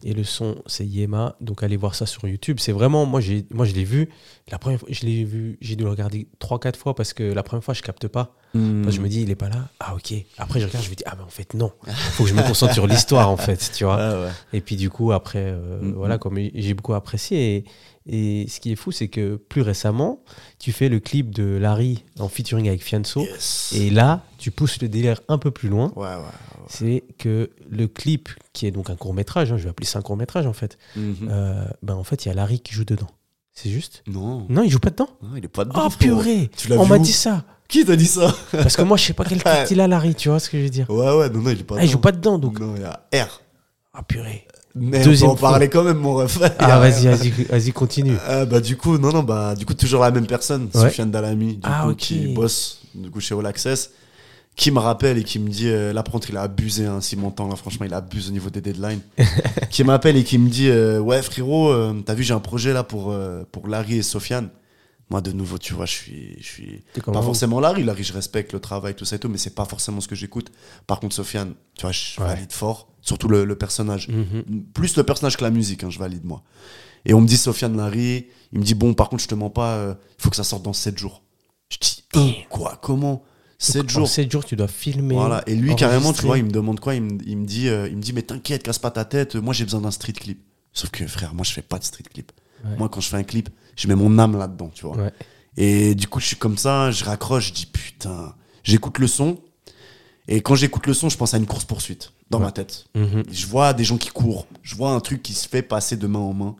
[0.02, 1.36] et le son, c'est Yema.
[1.40, 2.58] Donc allez voir ça sur YouTube.
[2.60, 4.08] C'est vraiment, moi, j'ai, moi je l'ai vu.
[4.50, 7.42] La première fois, je l'ai vu, j'ai dû le regarder 3-4 fois parce que la
[7.42, 8.34] première fois, je capte pas.
[8.52, 9.68] Parce que je me dis, il est pas là.
[9.80, 10.14] Ah, ok.
[10.38, 11.72] Après, je regarde, je me dis, ah, mais en fait, non.
[12.12, 13.96] Faut que je me concentre sur l'histoire, en fait, tu vois.
[14.16, 14.30] Ouais.
[14.54, 16.18] Et puis, du coup, après, euh, Mm, voilà, mm.
[16.18, 17.56] comme j'ai beaucoup apprécié.
[17.56, 17.64] Et,
[18.08, 20.22] et ce qui est fou, c'est que plus récemment,
[20.58, 23.20] tu fais le clip de Larry en featuring avec Fianso.
[23.22, 23.72] Yes.
[23.76, 25.92] Et là, tu pousses le délire un peu plus loin.
[25.96, 26.22] Ouais, ouais.
[26.68, 30.02] C'est que le clip, qui est donc un court métrage, je vais appeler ça un
[30.02, 31.28] court métrage en fait, Mhm.
[31.30, 33.08] euh, ben en fait, il y a Larry qui joue dedans.
[33.52, 34.02] C'est juste?
[34.06, 34.46] Non.
[34.50, 35.08] Non, il joue pas dedans?
[35.22, 35.86] Non, il est pas dedans.
[35.86, 38.32] Oh purée Tu On m'a dit ça Qui t'a dit ça?
[38.52, 40.58] Parce que moi, je sais pas quel titre il a, Larry, tu vois ce que
[40.58, 42.00] je veux dire Ouais, ouais, non, non, il est pas Ah, il joue dedans.
[42.02, 42.60] pas dedans donc.
[42.60, 43.40] Non, il y a R.
[43.94, 44.46] Ah purée
[44.78, 45.50] Mais Deuxième on peut en fois.
[45.52, 46.38] parler quand même, mon ref.
[46.58, 48.16] Ah, vas-y, vas-y, vas-y, continue.
[48.28, 50.80] Euh, bah du coup non non bah du coup toujours la même personne Ouais.
[50.82, 53.90] Soufiane Dalami du Ah, coup qui bosse du coup chez All Access
[54.54, 57.46] qui me rappelle et qui me dit euh, l'apprenti il a abusé hein, si montant
[57.46, 59.00] là franchement il abuse au niveau des deadlines
[59.70, 62.72] qui m'appelle et qui me dit euh, ouais frérot euh, t'as vu j'ai un projet
[62.72, 64.48] là pour euh, pour Larry et Sofiane
[65.10, 68.52] moi de nouveau tu vois je suis je suis pas forcément Larry Larry je respecte
[68.52, 70.50] le travail tout ça et tout mais c'est pas forcément ce que j'écoute
[70.86, 72.26] par contre Sofiane tu vois je Ouais.
[72.26, 74.64] valide fort surtout le, le personnage Mhm.
[74.74, 76.42] plus le personnage que la musique, hein, je valide moi.
[77.04, 79.48] Et on me dit Sofiane Larry, il me dit bon par contre je te mens
[79.50, 81.22] pas, il faut que ça sorte dans 7 jours.
[81.70, 83.22] Je dis hein, quoi comment?
[83.58, 85.14] 7 Donc, En jours 7 jours, tu dois filmer.
[85.14, 87.68] Voilà, et lui carrément tu vois, il me demande quoi il me, il me dit
[87.68, 90.14] euh, il me dit mais t'inquiète, casse pas ta tête, moi j'ai besoin d'un street
[90.14, 90.42] clip.
[90.72, 92.32] Sauf que frère, moi je fais pas de street clip.
[92.64, 92.76] Ouais.
[92.78, 94.96] Moi quand je fais un clip, je mets mon âme là-dedans, tu vois.
[94.96, 95.12] Ouais.
[95.58, 99.38] Et du coup, je suis comme ça, je raccroche, je dis putain, j'écoute le son
[100.28, 102.44] et quand j'écoute le son, je pense à une course poursuite dans Ouais.
[102.46, 102.86] ma tête.
[102.94, 103.22] Mhm.
[103.30, 104.46] Je vois des gens qui courent.
[104.62, 106.56] Je vois un truc qui se fait passer de main en main.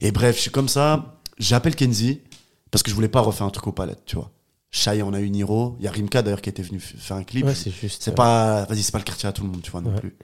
[0.00, 1.20] Et bref, je suis comme ça.
[1.38, 2.20] J'appelle Kenzie
[2.70, 4.30] parce que je voulais pas refaire un truc aux palettes, tu vois.
[4.72, 5.76] Shai, on a eu Niro.
[5.78, 7.46] Il y a Rimka d'ailleurs qui était venu faire un clip.
[7.46, 8.02] Ouais, c'est juste.
[8.02, 9.92] c'est euh, pas, vas-y, c'est pas le quartier à tout le monde, tu vois, non
[9.94, 10.00] Ouais.
[10.00, 10.16] plus.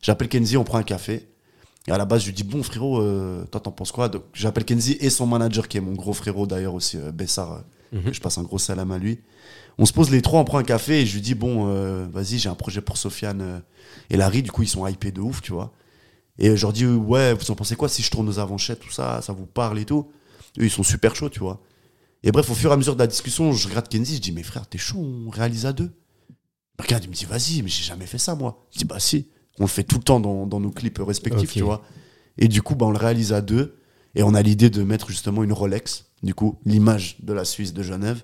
[0.00, 1.28] J'appelle Kenzie, on prend un café.
[1.88, 4.08] Et à la base, je lui dis, bon frérot, euh, toi t'en penses quoi?
[4.08, 7.52] Donc j'appelle Kenzie et son manager qui est mon gros frérot d'ailleurs aussi, euh, Bessar.
[7.52, 7.58] euh,
[7.92, 8.12] Mhm.
[8.12, 9.20] Je passe un gros salam à lui.
[9.78, 12.04] On se pose les trois, on prend un café et je lui dis bon, euh,
[12.12, 13.62] vas-y, j'ai un projet pour Sofiane
[14.10, 14.42] et Larry.
[14.42, 15.72] Du coup, ils sont hypés de ouf, tu vois.
[16.38, 18.90] Et je leur dis ouais, vous en pensez quoi si je tourne aux avanchettes, tout
[18.90, 20.10] ça, ça vous parle et tout?
[20.58, 21.60] Eux, ils sont super chauds, tu vois.
[22.24, 24.32] Et bref, au fur et à mesure de la discussion, je regarde Kenzie, je dis
[24.32, 25.92] mais frère, t'es chaud, on réalise à deux.
[26.80, 28.66] Regarde, il me dit vas-y, mais j'ai jamais fait ça moi.
[28.72, 29.28] Je dis bah si,
[29.58, 31.82] on le fait tout le temps dans, dans nos clips respectifs, tu vois.
[32.38, 33.76] Et du coup, bah, on le réalise à deux
[34.14, 37.72] et on a l'idée de mettre justement une Rolex du coup, l'image de la Suisse
[37.74, 38.20] de Genève,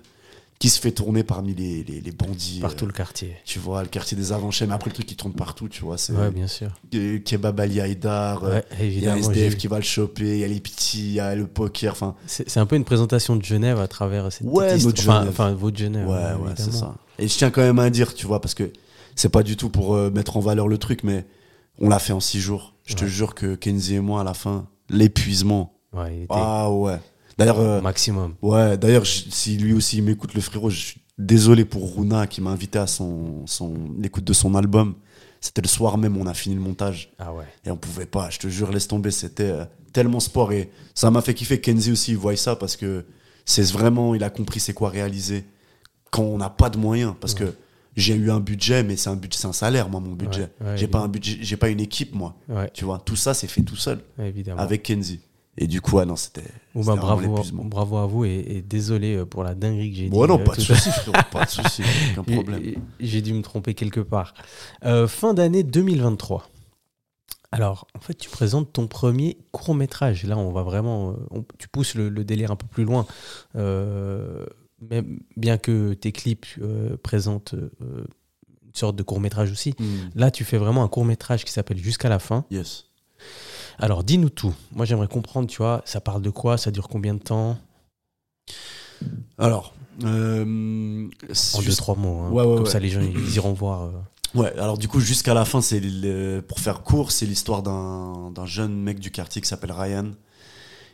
[0.59, 2.59] qui se fait tourner parmi les, les, les bandits.
[2.61, 3.35] Partout euh, le quartier.
[3.45, 5.97] tu vois, le quartier des Avanchets, mais après le truc qui tourne partout, tu vois,
[6.09, 6.69] Ouais, bien sûr.
[6.95, 10.37] euh, Kebab Ali Haïdar, euh, Ouais, il y a SDF qui va le choper, il
[10.39, 13.35] y a les petits, il y a le poker, enfin, C'est un peu une présentation
[13.35, 15.17] de Genève à travers cette Ouais, notre histoire.
[15.17, 15.29] Enfin, Genève.
[15.31, 16.07] enfin, votre Genève.
[16.07, 16.95] Ouais, euh, ouais, c'est ça.
[17.19, 18.71] Et je tiens quand même à dire, tu vois, parce que
[19.15, 21.25] c'est pas du tout pour euh, mettre en valeur le truc, mais
[21.79, 22.73] on l'a fait en six jours.
[22.85, 23.09] Je te Ouais.
[23.09, 25.73] jure que Kenzie et moi, à la fin, l'épuisement.
[25.93, 26.99] Ouais, il était Ah ouais.
[27.37, 28.35] D'ailleurs, euh, maximum.
[28.41, 32.49] ouais, d'ailleurs, si lui aussi m'écoute, le frérot, je suis désolé pour Runa qui m'a
[32.51, 34.95] invité à son, son l'écoute de son album.
[35.41, 37.43] C'était le soir même, on a fini le montage Ah ouais.
[37.65, 38.29] et on pouvait pas.
[38.29, 41.59] Je te jure, laisse tomber, c'était euh, tellement sport et ça m'a fait kiffer.
[41.59, 43.05] Kenzie aussi, il voit ça parce que
[43.45, 45.43] c'est vraiment, il a compris c'est quoi réaliser
[46.11, 47.13] quand on n'a pas de moyens.
[47.19, 47.53] Parce que
[47.95, 50.49] j'ai eu un budget, mais c'est un budget, c'est un salaire, moi, mon budget.
[50.61, 52.35] Ouais, ouais, j'ai pas un budget, j'ai pas une équipe, moi.
[52.49, 54.61] Ouais, Tu vois, tout ça, c'est fait tout seul évidemment.
[54.61, 55.19] avec Kenzie.
[55.55, 56.41] Et du coup, ah non, c'était.
[56.73, 57.35] Bon, bah, bravo,
[57.65, 60.09] bravo à vous et, et désolé euh, pour la dinguerie que j'ai dit.
[60.09, 60.89] Bon, non, euh, pas de soucis,
[61.31, 61.83] pas de soucis,
[62.17, 62.73] aucun problème.
[62.99, 64.33] J'ai dû me tromper quelque part.
[64.83, 66.49] Euh, fin d'année 2023.
[67.51, 70.23] Alors, en fait, tu présentes ton premier court métrage.
[70.23, 71.15] Là, on va vraiment.
[71.29, 73.05] on- tu pousses le, le délire un peu plus loin.
[73.55, 74.47] Euh,
[74.89, 77.69] même, bien que tes clips euh, présentent euh,
[78.65, 79.73] une sorte de court métrage aussi.
[79.79, 82.45] Hmm, Là, tu fais vraiment un court métrage qui s'appelle Jusqu'à la fin.
[82.51, 82.85] Yes.
[83.79, 84.53] Alors, dis-nous tout.
[84.71, 86.57] Moi, j'aimerais comprendre, tu vois, ça parle de quoi?
[86.57, 87.57] Ça dure combien de temps?
[89.37, 89.73] Alors,
[90.03, 91.09] euh,
[91.55, 92.19] En deux, trois mots.
[92.21, 92.31] hein.
[92.31, 92.69] Ouais, ouais, Comme ouais.
[92.69, 93.89] ça, les gens, ils iront voir.
[94.35, 95.79] Ouais, alors du coup, jusqu'à la fin, c'est
[96.47, 100.11] pour faire court, c'est l'histoire d'un d'un jeune mec du quartier qui s'appelle Ryan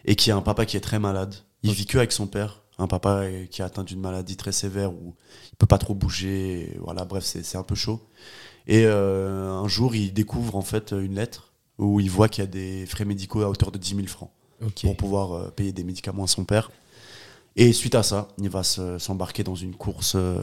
[0.03, 1.35] et qui a un papa qui est très malade.
[1.63, 4.51] Il vit que avec son père, un papa euh, qui est atteint d'une maladie très
[4.51, 5.13] sévère où
[5.51, 6.75] il peut pas trop bouger.
[6.81, 7.99] Voilà, bref, c'est un peu chaud.
[8.67, 12.47] Et euh, un jour, il découvre en fait une lettre où il voit qu'il y
[12.47, 14.31] a des frais médicaux à hauteur de 10 000 francs
[14.87, 16.71] pour pouvoir euh, payer des médicaments à son père.
[17.55, 20.41] Et suite à ça, il va se- s'embarquer dans une course, euh,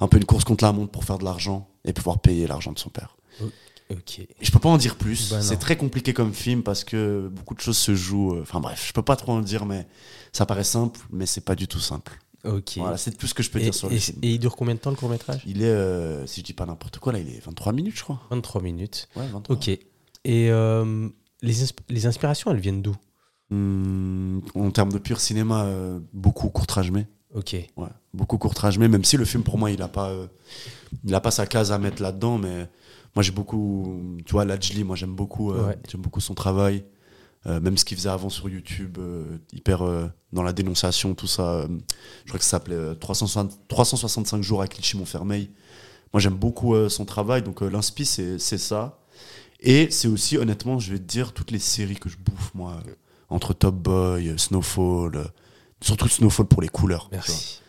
[0.00, 2.72] un peu une course contre la montre pour faire de l'argent et pouvoir payer l'argent
[2.72, 3.16] de son père.
[3.90, 4.20] Ok.
[4.20, 5.30] Et je peux pas en dire plus.
[5.30, 8.34] Bah c'est très compliqué comme film parce que beaucoup de choses se jouent.
[8.36, 9.86] euh, Enfin bref, je peux pas trop en dire, mais
[10.32, 12.18] ça paraît simple, mais c'est pas du tout simple.
[12.44, 12.72] Ok.
[12.78, 14.18] Voilà, c'est tout ce que je peux Et, dire sur le et- film.
[14.22, 16.52] et il dure combien de temps le court métrage Il est, euh, si je dis
[16.54, 18.20] pas n'importe quoi, là, il est 23 minutes, je crois.
[18.30, 19.08] 23 minutes.
[19.14, 19.54] Ouais, 23.
[19.56, 19.68] Ok.
[19.68, 19.80] Et
[20.50, 21.08] euh,
[21.42, 22.94] les, insp- les inspirations, elles viennent d'où?
[23.50, 27.06] Hum, en termes de pur cinéma, euh, beaucoup courtrage mais.
[27.34, 27.54] Ok.
[27.76, 30.12] Ouais, beaucoup courtrage mais, même si le film pour moi il a pas,
[31.04, 32.66] il a pas sa case à mettre là-dedans, mais
[33.14, 35.78] moi j'ai beaucoup, tu vois, Lajli, moi j'aime beaucoup, euh, Ouais.
[35.88, 36.84] j'aime beaucoup son travail,
[37.44, 39.80] Euh, même ce qu'il faisait avant sur YouTube, euh, hyper
[40.32, 41.66] dans la dénonciation, tout ça.
[42.24, 45.50] je crois que ça s'appelait euh, 360 365 jours à Clichy Montfermeil.
[46.12, 49.00] Moi j'aime beaucoup son travail, donc l'inspi c'est ça.
[49.58, 52.80] Et c'est aussi, honnêtement, je vais te dire, toutes les séries que je bouffe, moi,
[53.28, 55.32] entre Top Boy, Snowfall,
[55.80, 57.08] surtout Snowfall pour les couleurs.
[57.10, 57.60] Merci.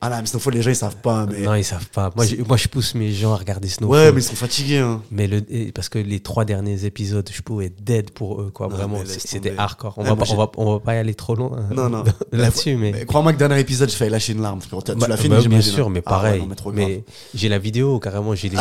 [0.00, 1.40] Ah là, mais Snowfall, les gens, ils savent pas, mais...
[1.40, 2.12] Non, ils savent pas.
[2.14, 3.98] Moi, j'ai- moi, je pousse mes gens à regarder Snowfall.
[3.98, 5.02] ouais, mais ils sont fatigués, hein.
[5.10, 5.42] Mais le,
[5.72, 8.68] parce que les trois derniers épisodes, je pouvais être dead pour eux, quoi.
[8.68, 9.94] Non, Vraiment, c'était hardcore.
[9.96, 12.04] On, Ouais, va pas, on, va, on va pas y aller trop loin Non, non.
[12.32, 12.92] là-dessus, mais.
[12.92, 14.82] Mais crois-moi que dernier épisode, je fais lâcher une larme, frérot.
[14.82, 15.90] Tu Bah, l'as fini, bah, bien j'imagine, sûr, hein.
[15.92, 16.74] mais Ah ouais, pareil.
[16.74, 17.02] mais
[17.34, 18.56] j'ai la vidéo, carrément, j'ai les,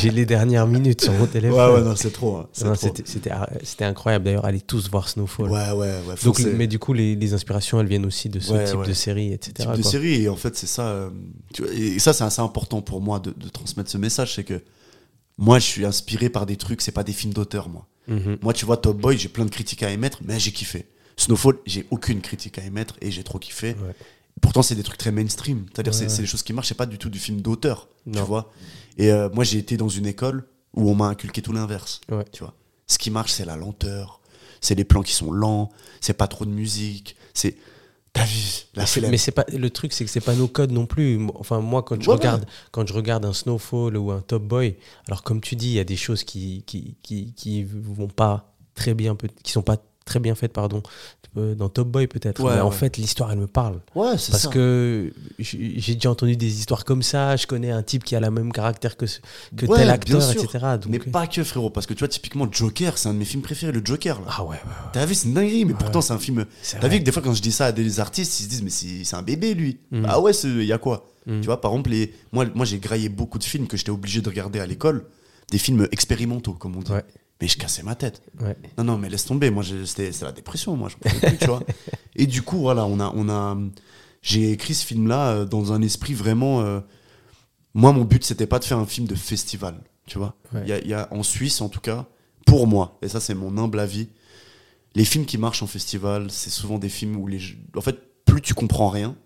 [0.00, 1.58] j'ai- les dernières minutes sur mon téléphone.
[1.58, 2.36] Ouais, ouais, non, c'est trop.
[2.36, 2.74] hein, trop.
[3.64, 4.26] C'était incroyable.
[4.26, 5.50] D'ailleurs, allez tous voir Snowfall.
[5.50, 6.44] Ouais, ouais, ouais.
[6.56, 9.68] Mais du coup, les, inspirations, elles viennent aussi de ce type de série, etc.
[9.76, 11.10] de série et en fait c'est ça euh,
[11.54, 14.44] tu vois, et ça c'est assez important pour moi de, de transmettre ce message c'est
[14.44, 14.62] que
[15.38, 17.86] moi je suis inspiré par des trucs c'est pas des films d'auteur moi.
[18.08, 18.38] Mhm.
[18.42, 20.86] moi tu vois Top Boy j'ai plein de critiques à émettre mais j'ai kiffé.
[21.16, 23.68] Snowfall j'ai aucune critique à émettre et j'ai trop kiffé.
[23.74, 23.94] Ouais.
[24.40, 25.66] pourtant c'est des trucs très mainstream.
[25.72, 26.18] C'est-à-dire Ouais, c'est ouais.
[26.22, 28.50] des choses qui marchent c'est pas du tout du film d'auteur tu vois.
[28.96, 30.44] Et euh, moi j'ai été dans une école
[30.74, 32.00] où on m'a inculqué tout l'inverse
[32.32, 32.54] tu vois.
[32.86, 34.20] Ce qui marche c'est la lenteur
[34.62, 37.56] c'est les plans qui sont lents c'est pas trop de musique c'est
[38.12, 38.40] t'as vu
[38.74, 38.84] la.
[39.08, 41.20] Mais c'est pas le truc, c'est que c'est pas nos codes non plus.
[41.34, 42.18] Enfin, moi, quand je Ouais, ouais.
[42.20, 45.74] regarde, quand je regarde un Snowfall ou un Top Boy, alors comme tu dis, il
[45.74, 49.76] y a des choses qui qui, qui qui vont pas très bien, qui sont pas
[50.04, 50.82] très bien faites, pardon.
[51.36, 52.42] Euh, Dans Top Boy peut-être.
[52.42, 53.80] Ouais, mais en fait, l'histoire, elle me parle.
[53.94, 54.48] ouais c'est Parce ça.
[54.48, 57.36] que j'ai déjà entendu des histoires comme ça.
[57.36, 59.20] Je connais un type qui a le même caractère que, ce-
[59.56, 60.48] que Ouais, tel acteur, etc.
[60.82, 63.24] Donc, Mais pas que frérot, parce que tu vois, typiquement Joker, c'est un de mes
[63.24, 64.20] films préférés, le Joker.
[64.20, 64.26] Là.
[64.30, 64.90] ah ouais, ouais, ouais.
[64.92, 66.44] T'as vu, c'est une dinguerie, mais pourtant c'est un film.
[66.80, 68.62] T'as vu que des fois, quand je dis ça à des artistes, ils se disent,
[68.62, 69.78] mais c'est un bébé lui.
[69.92, 70.06] Mhm.
[70.08, 71.42] Ah ouais, il y a quoi Mhm.
[71.42, 72.14] Tu vois, par exemple, les...
[72.32, 75.04] moi, moi j'ai graillé beaucoup de films que j'étais obligé de regarder à l'école,
[75.50, 76.90] des films expérimentaux, comme on dit.
[77.40, 78.22] Mais je cassais ma tête.
[78.40, 78.56] Ouais.
[78.78, 79.50] Non, non, mais laisse tomber.
[79.50, 80.88] Moi, c'était c'est la dépression, moi.
[80.90, 81.62] Je pouvais plus, tu vois.
[82.16, 83.56] Et du coup, voilà, on a, on a,
[84.22, 86.60] j'ai écrit ce film-là euh, dans un esprit vraiment.
[86.60, 86.80] euh,
[87.74, 90.34] moi, mon but, c'était pas de faire un film de festival, tu vois.
[90.52, 90.68] Il Ouais.
[90.68, 92.06] y, a, il y a en Suisse, en tout cas,
[92.46, 94.08] pour moi, et ça, c'est mon humble avis.
[94.96, 97.40] les films qui marchent en festival, c'est souvent des films où les.
[97.76, 99.16] En fait, plus tu comprends rien,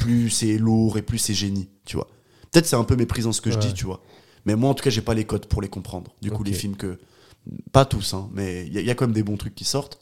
[0.00, 2.08] plus c'est lourd et plus c'est génie, tu vois.
[2.50, 4.00] Peut-être c'est un peu méprisant ce que je dis, tu vois.
[4.46, 6.12] Mais moi, en tout cas, j'ai pas les codes pour les comprendre.
[6.22, 6.98] Du coup, les films que.
[7.72, 9.54] Pas tous, hein, mais il y, a- il y a quand même des bons trucs
[9.54, 9.98] qui sortent.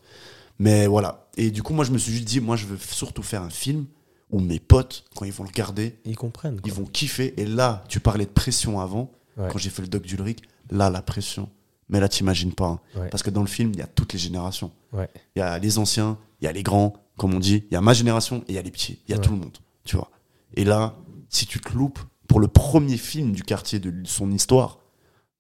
[0.59, 1.28] Mais voilà.
[1.36, 3.51] Et du coup, moi, je me suis juste dit, moi, je veux surtout faire un
[3.51, 3.86] film
[4.30, 6.61] où mes potes, quand ils vont le regarder, Ils comprennent.
[6.64, 7.34] ils vont kiffer.
[7.40, 9.49] Et là, tu parlais de pression avant, Ouais.
[9.51, 10.40] quand j'ai fait le doc d'Ulrich,
[10.70, 11.49] là, la pression.
[11.88, 12.66] Mais là, t'imagines pas.
[12.66, 12.80] hein.
[12.97, 13.09] Ouais.
[13.11, 14.70] Parce que dans le film, il y a toutes les générations.
[14.92, 15.11] Ouais.
[15.36, 17.76] Il y a les anciens, il y a les grands, comme on dit, il y
[17.76, 19.01] a ma génération et il y a les petits.
[19.09, 20.11] Il y a tout le monde, tu vois.
[20.55, 20.95] Et là,
[21.28, 24.78] si tu te loupes pour le premier film du quartier de son histoire,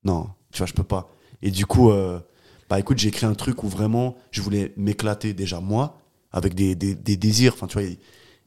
[0.04, 1.08] non, tu vois, je peux pas.
[1.44, 2.18] Et du coup, euh,
[2.68, 6.00] bah écoute, j'ai écrit un truc où vraiment, je voulais m'éclater déjà moi,
[6.32, 7.52] avec des, des, des désirs.
[7.54, 7.96] Enfin, tu vois, il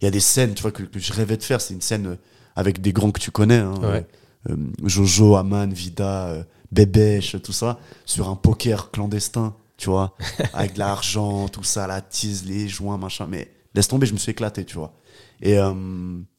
[0.02, 1.62] y, a des scènes, tu vois, que, que je rêvais de faire.
[1.62, 2.16] C'est une scène euh,
[2.56, 3.60] avec des grands que tu connais.
[3.60, 4.08] hein, Ouais.
[4.50, 10.16] euh, Jojo, Aman, Vida, euh, Bébèche, tout ça, sur un poker clandestin, tu vois,
[10.54, 13.28] avec de l'argent, tout ça, la tise, les joints, machin.
[13.30, 14.94] Mais laisse tomber, je me suis éclaté, tu vois.
[15.40, 15.72] Et euh,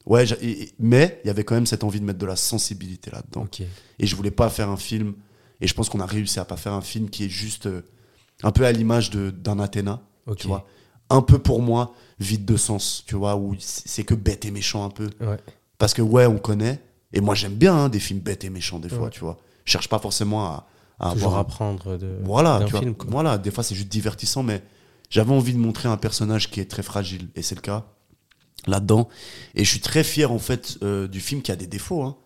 [0.07, 3.11] ouais, et- mais il y avait quand même cette envie de mettre de la sensibilité
[3.13, 3.43] là-dedans.
[4.01, 5.15] Et je voulais pas faire un film.
[5.61, 7.83] Et je pense qu'on a réussi à pas faire un film qui est juste euh,
[8.43, 10.37] un peu à l'image d'un Athéna, Ok.
[10.39, 10.67] tu vois.
[11.11, 14.85] Un peu pour moi, vide de sens, tu vois, où c'est que bête et méchant
[14.85, 15.09] un peu.
[15.21, 15.39] Ouais.
[15.79, 16.81] Parce que ouais, on connaît.
[17.13, 19.11] Et moi, j'aime bien hein, des films bêtes et méchants des fois, Ouais.
[19.11, 19.39] tu vois.
[19.65, 20.69] Je cherche pas forcément à,
[21.01, 22.19] à Toujours avoir un- apprendre de.
[22.25, 22.81] voilà, tu vois.
[22.93, 23.07] quoi.
[23.11, 24.63] Voilà, des fois c'est juste divertissant, mais
[25.11, 27.87] j'avais envie de montrer un personnage qui est très fragile, et c'est le cas
[28.67, 29.09] là-dedans.
[29.55, 32.17] Et je suis très fier en fait euh, du film qui a des défauts, hein.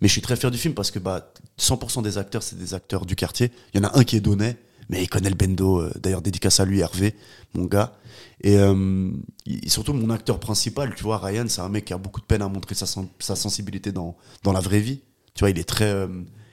[0.00, 2.74] Mais je suis très fier du film parce que bah 100% des acteurs c'est des
[2.74, 3.50] acteurs du quartier.
[3.74, 4.56] Il y en a un qui est donné,
[4.88, 5.80] mais il connaît le bendo.
[5.80, 7.14] euh, D'ailleurs dédicace à lui, Hervé,
[7.54, 7.94] mon gars.
[8.42, 9.10] Et euh,
[9.66, 12.42] surtout mon acteur principal, tu vois, Ryan, c'est un mec qui a beaucoup de peine
[12.42, 15.00] à montrer sa, sen- sa sensibilité dans, dans la vraie vie.
[15.34, 16.06] Tu vois, il est très, euh,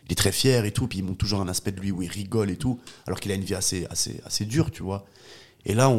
[0.06, 2.02] il est très fier et tout, puis il montre toujours un aspect de lui où
[2.02, 5.06] il rigole et tout, alors qu'il a une vie assez, assez, assez dure, tu vois.
[5.66, 5.94] Et là,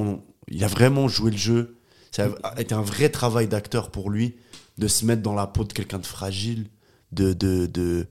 [0.48, 1.76] il a vraiment joué le jeu.
[2.10, 4.34] Ça a été un vrai travail d'acteur pour lui
[4.78, 6.66] de se mettre dans la peau de quelqu'un de fragile,
[7.14, 8.06] de, de, de...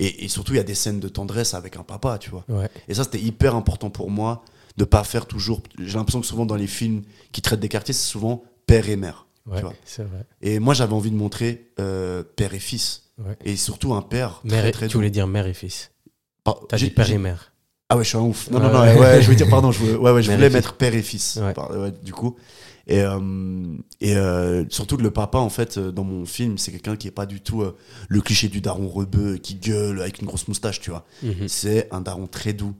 [0.00, 2.44] Et, et surtout, il y a des scènes de tendresse avec un papa, tu vois.
[2.48, 2.68] Ouais.
[2.88, 4.44] Et ça, c'était hyper important pour moi
[4.76, 5.60] de pas faire toujours.
[5.78, 7.02] J'ai l'impression que souvent dans les films
[7.32, 9.26] qui traitent des quartiers, c'est souvent père et mère.
[9.46, 9.56] Ouais.
[9.56, 9.72] tu vois.
[10.06, 10.26] Vrai.
[10.42, 13.04] Et moi, j'avais envie de montrer euh, père et fils.
[13.18, 13.36] Ouais.
[13.44, 14.40] Et surtout un père.
[14.44, 14.98] Mère très, et- très tu doux.
[14.98, 15.90] voulais dire mère et fils.
[16.44, 17.52] Pas- T'as dit père et mère.
[17.88, 18.50] Ah ouais, je suis un ouf.
[18.50, 18.94] Non, non, Ouais.
[18.94, 21.40] non, ouais, je veux dire, pardon, je, voulais- ouais, je voulais mettre père et fils.
[21.54, 21.72] Par-
[22.04, 22.36] du coup.
[22.88, 26.96] Et, euh, et euh, surtout le papa, en fait, euh, dans mon film, c'est quelqu'un
[26.96, 27.62] qui est pas du tout
[28.08, 31.04] le cliché du daron rebeu qui gueule avec une grosse moustache, tu vois.
[31.22, 31.48] Mhm.
[31.48, 32.74] C'est un daron très doux,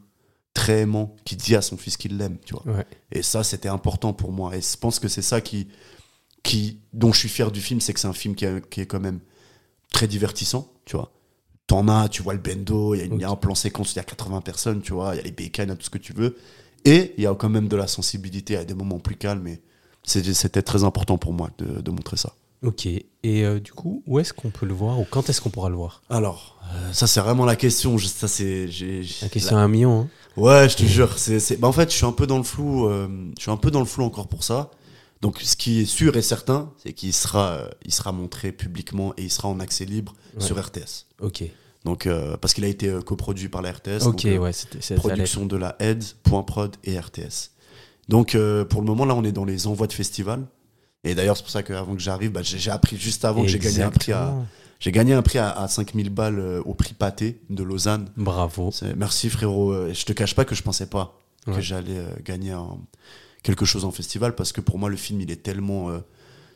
[0.54, 2.66] très aimant, qui dit à son fils qu'il l'aime, tu vois.
[2.74, 2.86] Ouais.
[3.12, 4.56] Et ça, c'était important pour moi.
[4.56, 5.68] Et je pense que c'est ça qui,
[6.42, 8.80] qui, dont je suis fier du film, c'est que c'est un film qui, est- qui
[8.80, 9.20] est quand même
[9.92, 11.12] très divertissant, tu vois.
[11.66, 13.98] T'en as, tu vois le bendo, il y, a y un plan séquence, il y
[13.98, 15.90] a 80 personnes, tu vois, il y a les bécanes, il y a tout ce
[15.90, 16.36] que tu veux.
[16.86, 19.46] Et il y a quand même de la sensibilité, a des moments plus calmes.
[19.48, 19.60] Et
[20.08, 22.32] c'était très important pour moi de, de montrer ça.
[22.64, 22.86] Ok.
[22.86, 23.04] Et
[23.44, 25.76] euh, du coup, où est-ce qu'on peut le voir ou quand est-ce qu'on pourra le
[25.76, 26.02] voir?
[26.10, 27.96] Alors, euh, ça c'est vraiment la question.
[27.98, 28.66] Je- ça c'est,
[29.22, 30.00] La question à un million.
[30.00, 30.08] hein.
[30.36, 31.18] Ouais, je te jure.
[31.18, 32.86] C'est, bah, en fait, je suis un peu dans le flou.
[32.88, 33.06] euh,
[33.36, 34.70] je suis un peu dans le flou encore pour ça.
[35.20, 39.22] Donc, ce qui est sûr et certain, c'est qu'il sera, il sera montré publiquement et
[39.24, 40.44] il sera en accès libre Ouais.
[40.44, 41.06] sur RTS.
[41.20, 41.44] Ok.
[41.84, 42.08] Donc,
[42.40, 44.02] parce qu'il a été coproduit par la RTS.
[44.06, 47.50] Ok, donc, ouais, c'était c'est- ça allait Production de la Aide, Point Prod et RTS.
[48.08, 50.46] Donc, euh, pour le moment, là, on est dans les envois de festival.
[51.04, 53.58] Et d'ailleurs, c'est pour ça qu'avant que j'arrive, bah, j'ai, appris juste avant que j'ai
[53.58, 54.34] gagné un prix à,
[54.80, 58.08] j'ai gagné un prix à, à 5000 balles euh, au prix Pâté de Lausanne.
[58.16, 58.72] Bravo.
[58.96, 59.72] Merci frérot.
[59.72, 61.54] Euh, Je te cache pas que je pensais pas Ouais.
[61.54, 62.78] que j'allais gagner un-
[63.42, 66.00] quelque chose en festival parce que pour moi le film il est tellement euh,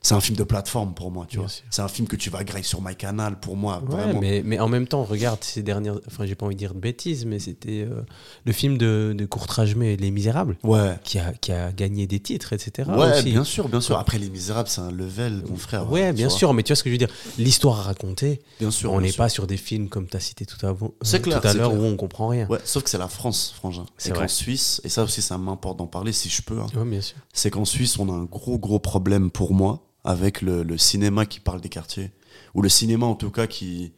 [0.02, 2.28] c'est un film de plateforme pour moi tu Bien vois c'est un film que tu
[2.30, 5.62] vas grailler sur MyCanal pour moi Ouais, vraiment mais, mais en même temps, regarde ces
[5.62, 5.98] dernières.
[6.06, 8.02] Enfin, j'ai pas envie de dire de bêtises, mais c'était euh,
[8.44, 12.20] le film de, de Courtrage mais Les Misérables ouais qui a, qui a gagné des
[12.20, 12.90] titres, etc.
[12.90, 13.30] ouais aussi.
[13.30, 16.36] bien sûr bien sûr après les Misérables c'est un level mon frère Ouais, bien vois.
[16.36, 17.10] sûr, mais tu vois ce que je veux dire.
[17.38, 20.46] L'histoire à raconter, bien sûr on n'est pas sur des films comme tu as cité
[20.46, 20.74] tout, euh,
[21.20, 22.46] clair, tout à l'heure où on comprend rien.
[22.48, 24.26] ouais sauf que c'est la France frangin C'est qu'en.
[24.28, 26.66] Suisse et ça aussi ça m'importe d'en parler si je peux hein.
[26.76, 27.16] Ouais, bien sûr.
[27.32, 31.26] c'est qu'en Suisse, on a un gros, gros problème pour moi avec le, le cinéma
[31.26, 32.10] qui parle des quartiers.
[32.54, 33.92] Ou le cinéma, en tout cas, qui,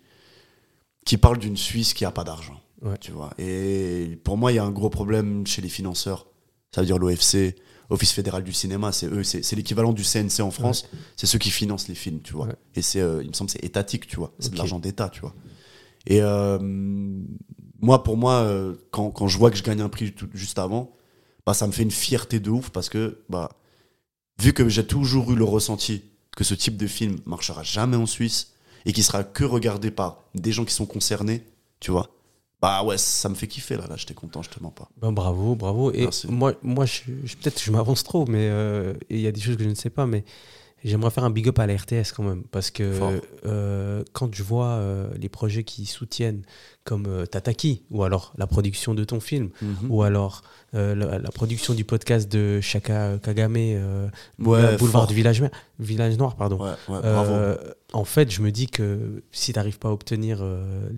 [1.05, 2.61] qui parle d'une Suisse qui a pas d'argent.
[2.83, 2.97] Ouais.
[3.01, 3.31] Tu vois.
[3.39, 6.27] Et pour moi, il y a un gros problème chez les financeurs.
[6.75, 7.55] Ça veut dire l'OFC,
[7.91, 10.89] Office fédéral du cinéma, c'est eux, c'est l'équivalent du CNC en France.
[11.17, 12.47] C'est ceux qui financent les films, tu vois.
[12.47, 12.57] Ouais.
[12.75, 14.33] Et c'est, euh, il me semble, que c'est étatique, tu vois.
[14.39, 15.35] C'est de l'argent d'État, tu vois.
[16.07, 16.59] Et euh,
[17.81, 20.59] moi, pour moi, euh, quand, quand je vois que je gagne un prix tout- juste
[20.59, 20.97] avant,
[21.47, 23.51] bah, ça me fait une fierté de ouf parce que, bah,
[24.41, 26.03] vu que j'ai toujours eu le ressenti
[26.37, 28.53] que ce type de film marchera jamais en Suisse
[28.87, 31.43] et qui sera que regardé par des gens qui sont concernés,
[31.81, 32.11] tu vois,
[32.61, 34.89] Bah ouais, ça me fait kiffer là, là j'étais content, je te mens pas.
[35.01, 35.93] Ben, bravo, bravo.
[35.93, 36.27] Et Merci.
[36.29, 37.03] moi, moi je,
[37.37, 39.91] peut-être je m'avance trop, mais euh, il y a des choses que je ne sais
[39.91, 40.25] pas, mais
[40.83, 42.45] j'aimerais faire un big up à la RTS quand même.
[42.51, 46.43] Parce que euh, quand je vois euh, les projets qui soutiennent,
[46.85, 49.91] comme euh, Tataki, ou alors la production de ton film, Mhm.
[49.91, 50.43] ou alors
[50.75, 54.09] euh, la, la production du podcast de Shaka Kagame, euh,
[54.41, 55.07] Ouais, Boulevard fort.
[55.07, 55.43] du Village,
[55.79, 56.59] Village Noir, pardon.
[56.61, 57.33] Ouais, ouais, bravo.
[57.33, 57.57] Euh,
[57.93, 60.45] en fait, je me dis que si tu n'arrives pas à obtenir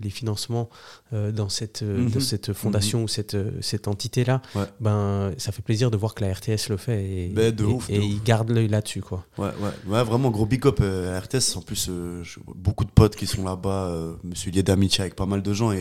[0.01, 0.67] les financements
[1.11, 2.09] dans, cette, euh, Mhm.
[2.09, 4.41] dans cette fondation ou cette, cette entité-là,
[4.79, 7.67] ben, ça fait plaisir de voir que la RTS le fait et, Ben, de et,
[7.67, 8.05] ouf, de et ouf.
[8.05, 9.01] ils gardent l'œil là-dessus.
[9.01, 9.23] Quoi.
[9.37, 11.55] Ouais, ouais, ouais, vraiment gros big up à la RTS.
[11.55, 11.87] En plus,
[12.55, 13.95] beaucoup de potes qui sont là-bas.
[14.23, 15.76] Je me suis lié d'amitié avec pas mal de gens et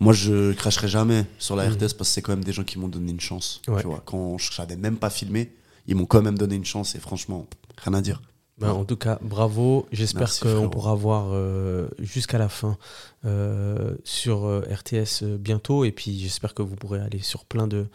[0.00, 1.74] moi, je cracherai jamais sur la Mhm.
[1.74, 3.60] RTS parce que c'est quand même des gens qui m'ont donné une chance.
[3.68, 3.80] Ouais.
[3.80, 5.52] Tu vois, quand je savais même pas filmé,
[5.86, 7.46] ils m'ont quand même donné une chance et franchement,
[7.78, 8.22] rien à dire.
[8.58, 9.86] Ben, en tout cas, bravo.
[9.92, 12.76] J'espère qu'on pourra voir euh, jusqu'à la fin
[13.24, 15.84] euh, sur euh, RTS bientôt.
[15.84, 17.86] Et puis, j'espère que vous pourrez aller sur plein de,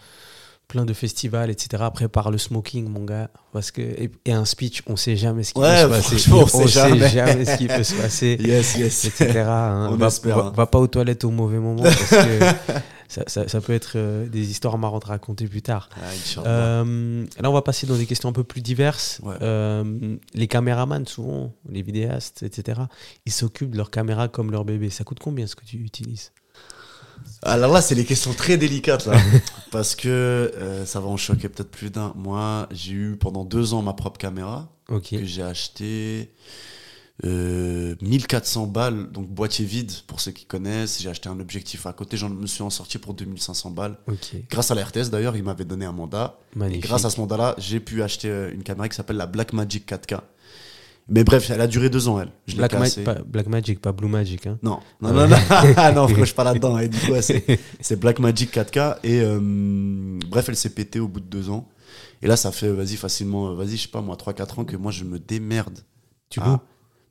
[0.74, 1.84] plein de festivals, etc.
[1.86, 3.30] Après, par le smoking, mon gars.
[3.52, 6.32] Parce que, et, et un speech, on sait jamais ce qui Ouais, peut se passer.
[6.32, 7.46] on sait jamais.
[7.46, 8.38] ce qui peut se passer.
[8.44, 9.06] Yes, yes.
[9.06, 9.40] etc.
[9.48, 9.90] hein.
[9.92, 10.54] On va, espère, va- hein.
[10.56, 12.40] va pas aux toilettes au mauvais moment parce que
[13.08, 15.90] ça, ça- ça peut être euh, des histoires marrantes à raconter plus tard.
[15.96, 16.42] Ah.
[16.48, 19.22] Euh, là, on va passer dans des questions un peu plus diverses.
[19.24, 19.36] Ouais.
[19.44, 22.82] Euh, les caméramans, souvent, les vidéastes, etc.,
[23.28, 24.90] ils s'occupent de leur caméra comme leur bébé.
[24.90, 26.32] Ça coûte combien ce que tu utilises?
[27.46, 29.18] Alors là, c'est les questions très délicates là.
[29.72, 32.14] parce que euh, ça va en choquer peut-être plus d'un.
[32.16, 34.70] Moi, j'ai eu pendant deux ans ma propre caméra.
[34.90, 35.12] Ok.
[35.12, 36.34] que j'ai acheté
[37.26, 41.02] euh, 1400 balles, donc boîtier vide pour ceux qui connaissent.
[41.02, 43.98] J'ai acheté un objectif à côté, j'en me suis en sorti pour 2500 balles.
[44.08, 44.36] Ok.
[44.50, 46.40] Grâce à la RTS d'ailleurs, ils m'avaient donné un mandat.
[46.56, 46.84] Et Magnifique.
[46.84, 50.20] grâce à ce mandat-là, j'ai pu acheter euh, une caméra qui s'appelle la Blackmagic 4K.
[51.10, 52.30] Mais bref, elle a duré deux ans, elle.
[52.48, 53.04] Je Black, Ma- cassée.
[53.04, 54.48] pas- Black Magic, pas Blue Magic.
[54.48, 54.58] Hein.
[54.64, 55.36] Non, non, non, non,
[55.78, 56.78] Ah non, je suis pas là-dedans.
[56.80, 58.98] Et du coup, ouais, c'est c'est Blackmagic 4K.
[59.04, 59.40] Et euh,
[60.30, 61.68] bref, elle s'est pétée au bout de deux ans.
[62.22, 64.78] Et là, ça fait, vas-y, facilement, euh, vas-y, je sais pas, moi, 3-4 ans que
[64.78, 65.80] moi, je me démerde.
[66.30, 66.48] Tu Ah.
[66.48, 66.58] loues?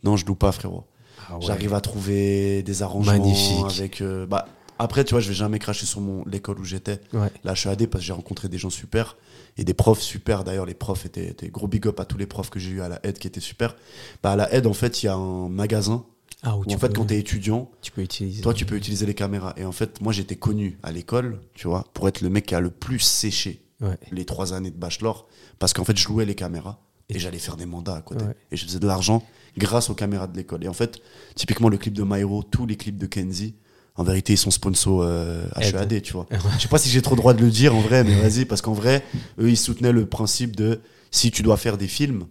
[0.05, 0.85] Non, je loue pas, frérot.
[1.29, 1.43] Ah ouais.
[1.47, 3.79] J'arrive à trouver des arrangements Magnifique.
[3.79, 4.01] avec.
[4.01, 6.99] euh, bah, après, tu vois, je vais jamais cracher sur mon l'école où j'étais.
[7.13, 7.31] Ouais.
[7.45, 9.17] Là, je suis AD parce que j'ai rencontré des gens super
[9.59, 10.45] et des profs super.
[10.45, 12.81] D'ailleurs, les profs étaient, étaient gros big up à tous les profs que j'ai eu
[12.81, 13.77] à la aide qui étaient super.
[14.23, 16.05] Bah, à la aide, en fait, il y a un magasin
[16.43, 18.43] Ah, où où, tu en fait, peux, quand tu es étudiant, tu peux utiliser.
[18.43, 19.53] toi, tu peux utiliser les caméras.
[19.57, 22.55] Et en fait, moi, j'étais connu à l'école, tu vois, pour être le mec qui
[22.55, 23.99] a le plus séché Ouais.
[24.13, 25.27] les trois années de bachelor
[25.59, 26.79] parce qu'en fait, je louais les caméras
[27.09, 28.25] et, j'allais faire des mandats à côté.
[28.25, 28.37] Ouais.
[28.53, 29.25] Et je faisais de l'argent
[29.59, 30.63] grâce aux caméras de l'école.
[30.65, 31.01] Et en fait,
[31.35, 33.57] typiquement, le clip de Myro, tous les clips de Kenzie,
[33.97, 35.45] en vérité, ils sont sponsors euh.
[35.61, 36.27] HEAD, tu vois.
[36.57, 38.45] Je sais pas si j'ai trop le droit de le dire en vrai, mais vas-y,
[38.47, 39.05] parce qu'en vrai,
[39.39, 40.81] eux, ils soutenaient le principe de
[41.11, 42.25] si tu dois faire des films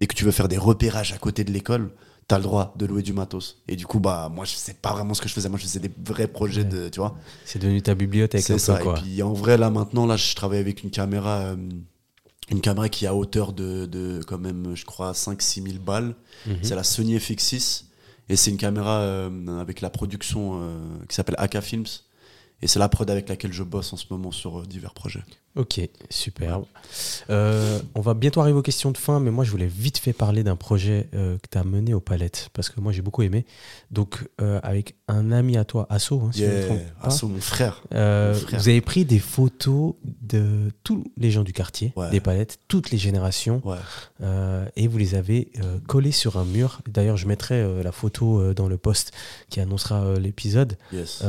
[0.00, 1.90] et que tu veux faire des repérages à côté de l'école,
[2.28, 3.62] t'as le droit de louer du matos.
[3.66, 5.48] Et du coup, bah, moi, je sais pas vraiment ce que je faisais.
[5.48, 6.68] Moi, je faisais des vrais projets Ouais.
[6.68, 7.16] de, tu vois.
[7.44, 8.42] C'est devenu ta bibliothèque.
[8.42, 8.76] C'est ça.
[8.78, 8.98] quoi.
[8.98, 11.56] Et puis en vrai, là maintenant, là, je travaille avec une caméra, euh,
[12.50, 16.14] une caméra qui est à hauteur de, de quand même, je crois, 5-6 000 balles.
[16.46, 16.58] Mhm.
[16.62, 17.84] C'est la Sony FX6.
[18.28, 21.86] Et c'est une caméra euh, avec la production euh, qui s'appelle AK Films.
[22.60, 25.22] Et c'est la prod avec laquelle je bosse en ce moment sur euh, divers projets.
[25.54, 25.80] Ok,
[26.10, 26.64] superbe.
[27.30, 30.12] Euh, on va bientôt arriver aux questions de fin, mais moi je voulais vite fait
[30.12, 33.22] parler d'un projet euh, que tu as mené aux palettes, parce que moi j'ai beaucoup
[33.22, 33.44] aimé.
[33.90, 36.80] Donc euh, avec un ami à toi, Asso, hein, si je ne me Yeah, trompe
[37.00, 37.82] pas, Asso, mon frère.
[37.90, 38.60] mon frère.
[38.60, 42.10] vous avez pris des photos de tous les gens du quartier, Ouais.
[42.10, 43.78] des palettes, toutes les générations, Ouais.
[44.76, 45.50] et vous les avez
[45.86, 46.80] collées sur un mur.
[46.88, 49.12] D'ailleurs, je mettrai la photo dans le post
[49.48, 50.76] qui annoncera l'épisode.
[50.92, 51.22] Yes.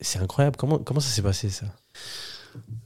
[0.00, 0.56] C'est incroyable.
[0.56, 1.66] Comment, comment ça s'est passé ça?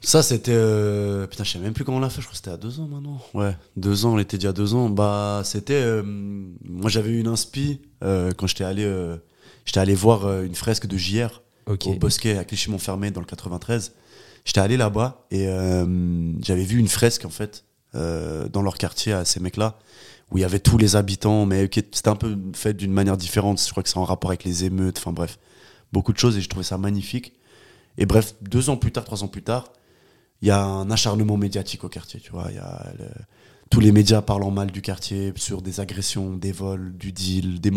[0.00, 0.52] Ça, c'était.
[0.54, 2.20] euh, Putain, je sais même plus comment on l'a fait.
[2.20, 3.20] Je crois que c'était à deux ans maintenant.
[3.34, 4.88] Ouais, deux ans, on était déjà deux ans.
[4.90, 5.74] Bah, c'était.
[5.74, 9.16] euh, Moi, j'avais eu une inspi euh, quand j'étais allé, euh,
[9.64, 11.86] j'étais allé voir euh, une fresque de JR Ok.
[11.86, 13.92] au Bosquet à Clichy-Montfermé dans le 93.
[14.44, 19.12] J'étais allé là-bas et euh, j'avais vu une fresque en fait euh, dans leur quartier
[19.12, 19.78] à ces mecs-là
[20.30, 22.92] où il y avait tous les habitants, mais qui était- c'était un peu fait d'une
[22.92, 23.60] manière différente.
[23.62, 24.98] Je crois que c'est en rapport avec les émeutes.
[24.98, 25.38] Enfin bref,
[25.92, 27.32] beaucoup de choses et je trouvais ça magnifique.
[27.98, 29.72] Et bref, deux ans plus tard, trois ans plus tard,
[30.42, 32.46] il y a un acharnement médiatique au quartier, tu vois.
[32.50, 33.04] Il y a le-
[33.68, 37.70] tous les médias parlant mal du quartier sur des agressions, des vols, du deal, des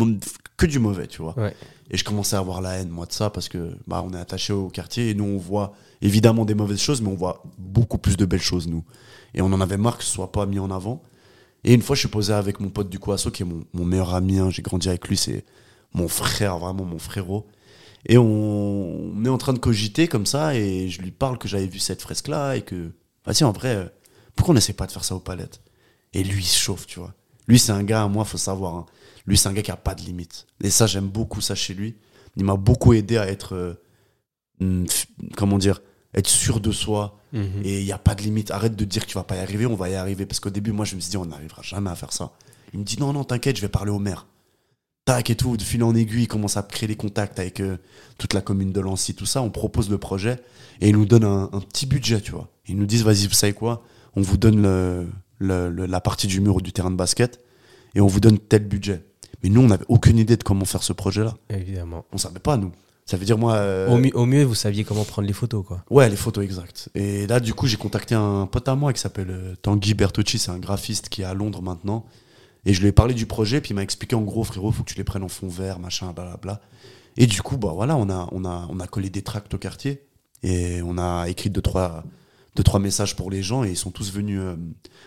[0.56, 1.38] que du mauvais, tu vois.
[1.38, 1.54] Ouais.
[1.90, 4.18] Et je commençais à avoir la haine, moi, de ça, parce que bah, on est
[4.18, 7.98] attaché au quartier et nous, on voit évidemment des mauvaises choses, mais on voit beaucoup
[7.98, 8.82] plus de belles choses, nous.
[9.34, 11.00] Et on en avait marre que ce soit pas mis en avant.
[11.62, 13.84] Et une fois, je suis posé avec mon pote du Coasso, qui est mon, mon
[13.84, 15.44] meilleur ami, hein, j'ai grandi avec lui, c'est
[15.92, 17.46] mon frère, vraiment mon frérot.
[18.06, 21.48] Et on, on est en train de cogiter comme ça, et je lui parle que
[21.48, 22.92] j'avais vu cette fresque-là, et que,
[23.24, 23.84] vas-y, en vrai, euh,
[24.36, 25.60] pourquoi on n'essaie pas de faire ça aux palettes
[26.12, 27.14] Et lui, il se chauffe, tu vois.
[27.48, 28.86] Lui, c'est un gars, moi, faut savoir, hein,
[29.26, 30.46] lui, c'est un gars qui a pas de limite.
[30.62, 31.96] Et ça, j'aime beaucoup ça chez lui.
[32.36, 33.74] Il m'a beaucoup aidé à être, euh,
[34.60, 35.80] f- comment dire,
[36.14, 37.18] être sûr de soi.
[37.32, 37.62] Mhm.
[37.64, 38.50] Et il n'y a pas de limite.
[38.50, 40.26] Arrête de dire que tu vas pas y arriver, on va y arriver.
[40.26, 42.32] Parce qu'au début, moi, je me suis dit, on n'arrivera jamais à faire ça.
[42.72, 44.26] Il me dit, non, non, t'inquiète, je vais parler au maire.
[45.04, 47.76] Tac et tout, de fil en aiguille, il commence à créer des contacts avec euh,
[48.16, 49.42] toute la commune de Lancy, tout ça.
[49.42, 50.38] On propose le projet
[50.80, 52.48] et ils nous donnent un, un petit budget, tu vois.
[52.68, 53.82] Ils nous disent, vas-y, vous savez quoi?
[54.16, 55.06] On vous donne le,
[55.38, 57.40] le- le- la partie du mur ou du terrain de basket
[57.94, 59.02] et on vous donne tel budget.
[59.42, 61.34] Mais nous, on n'avait aucune idée de comment faire ce projet-là.
[61.50, 62.06] Évidemment.
[62.12, 62.72] On savait pas, nous.
[63.04, 63.56] Ça veut dire, moi.
[63.56, 65.84] euh, Au, mi- au mieux, vous saviez comment prendre les photos, quoi.
[65.90, 66.88] Ouais, les photos exactes.
[66.94, 70.38] Et là, du coup, j'ai contacté un pote à moi qui s'appelle euh, Tanguy Bertocci,
[70.38, 72.06] c'est un graphiste qui est à Londres maintenant.
[72.66, 74.84] Et je lui ai parlé du projet, puis il m'a expliqué en gros, frérot, faut
[74.84, 76.60] que tu les prennes en fond vert, machin, blablabla.
[77.16, 80.06] Et du coup, bah voilà, on a, collé des tracts au quartier
[80.42, 82.04] et on a écrit deux trois,
[82.56, 84.56] deux, trois messages pour les gens et ils sont tous venus euh,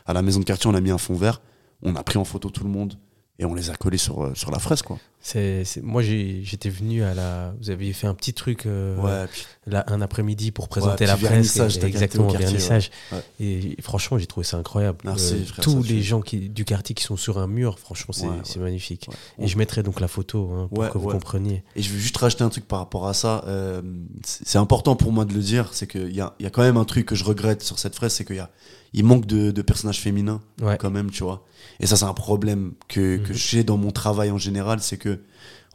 [0.05, 1.41] à la maison de quartier, on a mis un fond vert,
[1.81, 2.97] on a pris en photo tout le monde
[3.39, 4.97] et on les a collés sur, euh, sur la fraise, quoi.
[5.29, 7.53] C'est, moi, j'étais venu à la.
[7.59, 11.17] Vous aviez fait un petit truc euh, Ouais, puis- là, un après-midi pour présenter la
[11.17, 11.57] presse.
[11.57, 12.91] et- exactement, quartier, vernissage.
[13.11, 13.19] ouais.
[13.41, 14.99] Et franchement, j'ai trouvé ça incroyable.
[15.05, 18.13] Euh, frère, tous ça les gens qui, du quartier qui sont sur un mur, franchement,
[18.45, 19.09] c'est, magnifique.
[19.37, 21.61] Et je mettrai donc la photo hein, pour que vous compreniez.
[21.75, 23.43] Et je veux juste rajouter un truc par rapport à ça.
[23.47, 23.81] euh,
[24.23, 26.77] c'est important pour moi de le dire, c'est qu'il y a, y a quand même
[26.77, 28.49] un truc que je regrette sur cette fraise, c'est qu'il y a,
[28.93, 30.77] il manque de, de personnages féminins Ouais.
[30.79, 31.43] quand même, tu vois.
[31.81, 33.35] Et ça, c'est un problème que, que Mhm.
[33.35, 35.16] j'ai dans mon travail en général, c'est que,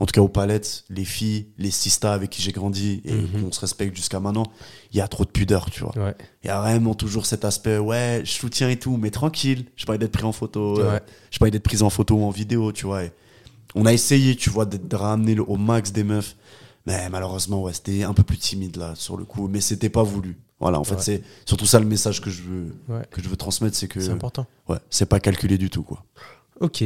[0.01, 3.43] en tout cas aux palettes, les filles, les sistas avec qui j'ai grandi et Mhm.
[3.45, 4.45] qu'on se respecte jusqu'à maintenant,
[4.93, 5.97] il y a trop de pudeur, tu vois.
[5.97, 6.15] Ouais.
[6.43, 9.87] Il y a vraiment toujours cet aspect, ouais, je soutiens et tout, mais tranquille, j'ai
[9.87, 10.99] pas d'être pris en photo, euh,
[11.31, 13.05] j'ai pas d'être prise en photo ou en vidéo, tu vois.
[13.05, 13.13] Et
[13.75, 16.37] on a essayé, tu vois, de, de ramener le- au max des meufs,
[16.87, 20.03] mais malheureusement, ouais, c'était un peu plus timide là, sur le coup, mais c'était pas
[20.03, 20.37] voulu.
[20.59, 21.01] Voilà, en fait, Ouais.
[21.03, 22.75] c'est surtout ça le message que je veux,
[23.11, 24.47] que je veux transmettre, c'est que, C'est important.
[24.69, 26.05] ouais, c'est pas calculé du tout, quoi.
[26.61, 26.85] Ok.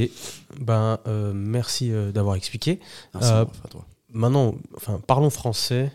[0.60, 2.80] Ben, euh, merci euh, d'avoir expliqué.
[3.14, 3.84] Merci, Euh, à toi.
[4.12, 5.92] Maintenant, enfin, parlons français.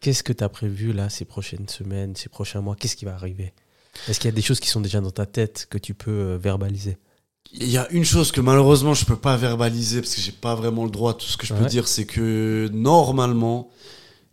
[0.00, 2.74] Qu'est-ce que tu as prévu là ces prochaines semaines, ces prochains mois?
[2.76, 3.52] Qu'est-ce qui va arriver?
[4.08, 6.34] Est-ce qu'il y a des choses qui sont déjà dans ta tête que tu peux
[6.34, 6.98] verbaliser?
[7.52, 10.54] Il y a une chose que malheureusement je peux pas verbaliser parce que j'ai pas
[10.54, 11.14] vraiment le droit.
[11.14, 13.68] Tout ce que je peux dire, c'est que normalement,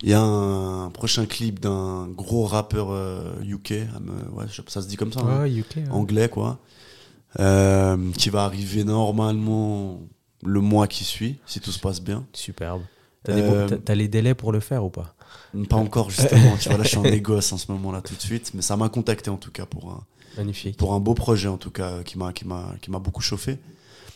[0.02, 4.00] il y a un prochain clip d'un gros rappeur euh, UK, ah,
[4.34, 5.76] ouais, ça se dit comme ça, hein, UK.
[5.76, 5.84] ouais.
[5.92, 6.60] anglais quoi,
[7.40, 10.00] euh, qui va arriver normalement
[10.44, 12.26] le mois qui suit, si tout se passe bien.
[12.34, 12.82] Superbe.
[13.24, 15.14] T'as Euh, les délais pour le faire ou pas?
[15.70, 18.22] Pas encore justement, tu vois, là je suis en négoce en ce moment-là tout de
[18.22, 20.04] suite, mais ça m'a contacté en tout cas pour un,
[20.38, 20.78] Magnifique.
[20.78, 23.58] pour un beau projet en tout cas euh, qui m'a beaucoup chauffé.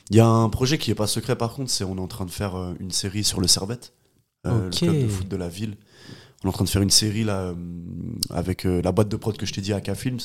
[0.09, 2.07] Il y a un projet qui est pas secret par contre, c'est on est en
[2.07, 3.93] train de faire euh, une série sur le Servette,
[4.47, 4.82] euh, Ok.
[4.82, 5.76] le club de foot de la ville.
[6.43, 7.53] On est en train de faire une série là euh,
[8.30, 10.20] avec euh, la boîte de prod que je t'ai dit AK Films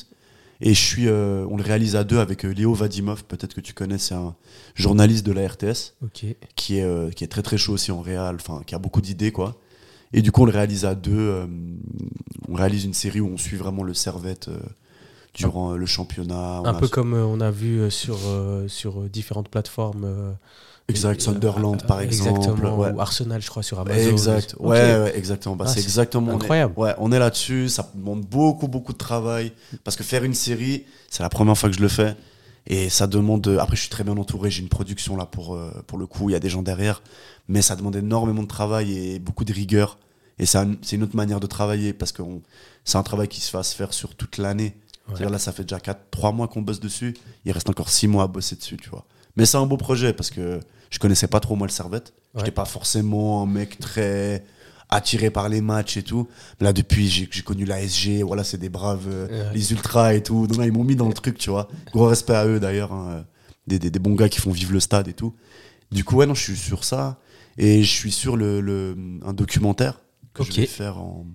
[0.61, 3.61] et je suis euh, on le réalise à deux avec euh, Léo Vadimov, peut-être que
[3.61, 4.35] tu connais, c'est un
[4.75, 5.95] journaliste de la RTS
[6.57, 9.01] qui est euh, qui est très très chaud aussi en réal, enfin qui a beaucoup
[9.01, 9.57] d'idées quoi.
[10.13, 11.47] Et du coup on le réalise à deux, euh,
[12.49, 14.59] on réalise une série où on suit vraiment le Servette euh,
[15.35, 16.61] durant le championnat.
[16.63, 20.35] On Un a- peu comme on a vu sur, euh, sur différentes plateformes.
[20.89, 22.41] Exact, Sunderland par exemple.
[22.41, 22.79] Exactement.
[22.79, 22.91] ouais.
[22.93, 24.11] Ou Arsenal, je crois, sur Amazon.
[24.11, 25.55] Exact, ouais, ouais, exactement.
[25.55, 26.73] Bah, Ah, c'est exactement on est- incroyable.
[26.79, 27.69] ouais, on est là-dessus.
[27.69, 29.53] Ça demande beaucoup, beaucoup de travail
[29.85, 32.17] parce que faire une série, c'est la première fois que je le fais
[32.67, 33.47] et ça demande.
[33.61, 34.51] Après, je suis très bien entouré.
[34.51, 36.31] J'ai une production là pour euh, pour le coup.
[36.31, 37.03] Il y a des gens derrière,
[37.49, 39.99] mais ça demande énormément de travail et beaucoup de rigueur.
[40.39, 42.23] Et c'est un- c'est une autre manière de travailler parce que
[42.85, 44.75] c'est un travail qui se va se faire sur toute l'année.
[45.19, 45.29] Ouais.
[45.29, 47.15] Là, ça fait déjà 4, 3 mois qu'on bosse dessus.
[47.45, 49.05] Il reste encore 6 mois à bosser dessus, tu vois.
[49.37, 50.61] Mais c'est un beau projet parce que
[50.91, 52.13] je connaissais pas trop moi le Servette.
[52.35, 52.41] Ouais.
[52.41, 54.45] J'étais pas forcément un mec très
[54.91, 56.29] attiré par les matchs et tout.
[56.61, 58.23] Là, depuis, j'ai connu la SG.
[58.23, 59.55] Voilà, c'est des braves, euh, Ouais.
[59.55, 60.47] les ultras et tout.
[60.47, 61.69] Donc là, ils m'ont mis dans le truc, tu vois.
[61.93, 62.93] Gros respect à eux d'ailleurs.
[62.93, 63.25] hein.
[63.67, 65.35] Des, des, des bons gars qui font vivre le stade et tout.
[65.93, 67.19] Du coup, ouais, non, je suis sur ça.
[67.59, 70.01] Et je suis sur le, le- un documentaire
[70.33, 71.27] que je vais faire en,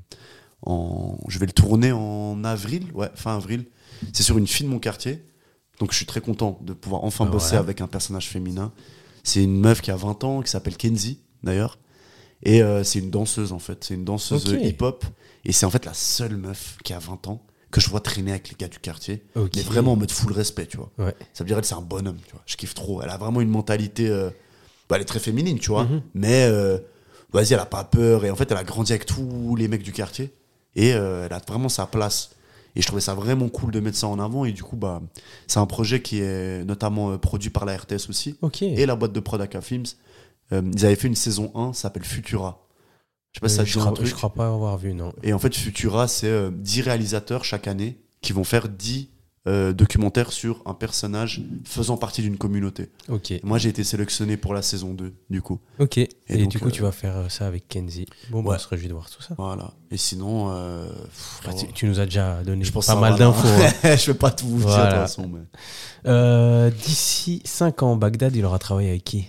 [0.65, 1.17] en.
[1.27, 3.65] Je vais le tourner en avril, ouais, fin avril.
[4.13, 5.23] C'est sur une fille de mon quartier.
[5.79, 8.71] Donc je suis très content de pouvoir enfin Ah bosser avec un personnage féminin.
[9.23, 11.77] C'est une meuf qui a 20 ans, qui s'appelle Kenzie, d'ailleurs.
[12.43, 13.83] Et euh, c'est une danseuse, en fait.
[13.83, 15.05] C'est une danseuse hip-hop.
[15.45, 18.31] Et c'est en fait la seule meuf qui a 20 ans que je vois traîner
[18.31, 19.23] avec les gars du quartier.
[19.35, 19.51] Ok.
[19.55, 20.91] Mais vraiment en mode full respect, tu vois.
[20.97, 21.15] Ouais.
[21.33, 22.41] Ça veut dire elle, c'est un bonhomme, tu vois.
[22.45, 23.01] Je kiffe trop.
[23.01, 24.07] Elle a vraiment une mentalité.
[24.09, 24.29] euh,
[24.89, 25.85] bah, elle est très féminine, tu vois.
[25.85, 26.01] Mhm.
[26.13, 26.77] Mais euh,
[27.31, 28.25] vas-y, elle a pas peur.
[28.25, 30.31] Et en fait, elle a grandi avec tous les mecs du quartier.
[30.75, 32.31] Et elle a vraiment sa place.
[32.75, 34.45] Et je trouvais ça vraiment cool de mettre ça en avant.
[34.45, 35.01] Et du coup, bah,
[35.47, 38.35] c'est un projet qui est notamment euh, produit par la RTS aussi.
[38.61, 39.85] Et la boîte de prod Aka Films.
[40.51, 42.67] Euh, ils avaient fait une saison 1, ça s'appelle Futura.
[43.31, 44.07] Je sais pas si ça Euh, je, crois, truc.
[44.07, 45.13] je crois pas avoir vu, non.
[45.23, 49.09] Et en fait, Futura, c'est euh, 10 réalisateurs chaque année qui vont faire 10
[49.45, 52.89] euh, documentaire sur un personnage faisant partie d'une communauté.
[53.09, 53.33] Ok.
[53.43, 55.59] Moi, j'ai été sélectionné pour la saison 2, du coup.
[55.79, 55.97] Ok.
[55.97, 58.05] Et, donc, du coup, euh, tu vas faire euh, ça avec Kenzie.
[58.29, 58.55] Bon, bah, Ouais.
[58.55, 59.35] on se réjouit de voir tout ça.
[59.37, 59.71] Voilà.
[59.91, 63.17] Et sinon, euh, Bah, tu, frérot, tu nous as déjà donné je pense pas mal
[63.17, 63.45] d'infos.
[63.83, 63.95] hein.
[63.97, 65.29] je vais pas tout vous dire de toute façon.
[65.29, 66.71] Mais...
[66.71, 69.27] D'ici 5 ans, Bagdad, il aura travaillé avec qui?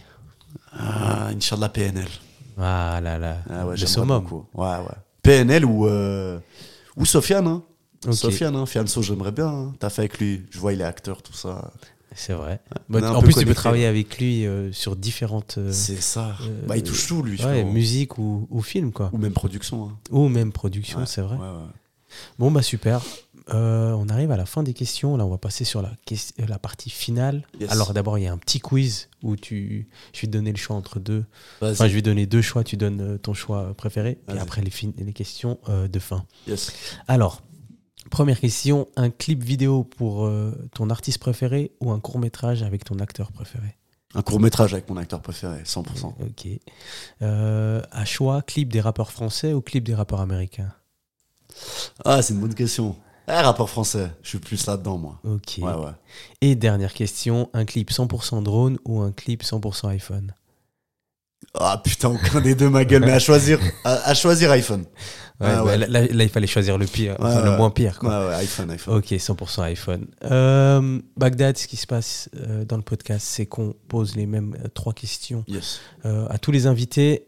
[0.79, 2.07] Ah, la PNL.
[2.57, 3.39] Ah là là.
[3.51, 4.25] Ah ouais, le summum.
[4.55, 4.95] Ouais, ouais.
[5.23, 7.49] PNL ou, ou Sofiane.
[7.49, 7.65] Hein.
[8.07, 8.15] Ok.
[8.15, 8.67] Sofiane, hein.
[8.67, 9.49] Fianso, j'aimerais bien.
[9.49, 9.75] hein.
[9.79, 10.43] T'as fait avec lui.
[10.51, 11.71] Je vois, il est acteur, tout ça.
[12.17, 12.61] C'est vrai.
[12.89, 15.57] Bah, en plus, tu peux travailler avec lui euh, sur différentes.
[15.59, 16.37] euh, C'est ça.
[16.43, 17.43] euh, bah, il touche tout, lui.
[17.45, 19.11] ouais, musique ou, ou film, quoi.
[19.13, 19.89] Ou même production.
[19.89, 19.99] hein.
[20.13, 21.37] Ou même production, Ouais, c'est vrai.
[22.39, 23.01] Bon, bah super.
[23.49, 25.17] On arrive à la fin des questions.
[25.17, 27.43] Là, on va passer sur la, partie finale.
[27.61, 27.73] Yes.
[27.73, 30.57] Alors, d'abord, il y a un petit quiz où tu, je vais te donner le
[30.57, 31.25] choix entre deux.
[31.61, 32.63] Enfin, je vais donner deux choix.
[32.63, 34.19] Tu donnes ton choix préféré.
[34.33, 36.25] Et après, les, fin- les questions de fin.
[36.47, 36.73] Yes.
[37.09, 37.43] Alors,
[38.15, 42.85] première question un clip vidéo pour euh, ton artiste préféré ou un court métrage avec
[42.85, 43.77] ton acteur préféré?
[44.15, 46.15] Un court métrage avec mon acteur préféré, 100%.
[46.21, 46.47] Ok.
[47.23, 50.73] Euh, à choix, clip des rappeurs français ou clip des rappeurs américains?
[52.05, 52.95] Ah, c'est une bonne question.
[53.27, 54.13] Ah, rapport français.
[54.23, 55.19] Je suis plus là-dedans, moi.
[55.25, 55.59] Ok.
[55.59, 55.91] Ouais, ouais.
[56.41, 60.33] Et dernière question, un clip 100% drone ou un clip 100% iPhone?
[61.59, 63.05] Ah, putain, aucun des deux, ma gueule.
[63.05, 64.85] Mais à choisir, à, à choisir iPhone.
[65.41, 65.79] Ouais, Ah, bah, ouais.
[65.79, 67.99] Là, là, il fallait choisir le pire, Ouais, enfin, le moins pire.
[67.99, 68.29] Quoi.
[68.29, 68.97] ouais, iPhone, iPhone.
[68.97, 70.07] Ok, 100% iPhone.
[70.25, 74.57] Euh, Bagdad, ce qui se passe euh, dans le podcast, c'est qu'on pose les mêmes
[74.65, 75.81] euh, trois questions Yes.
[76.05, 77.27] à tous les invités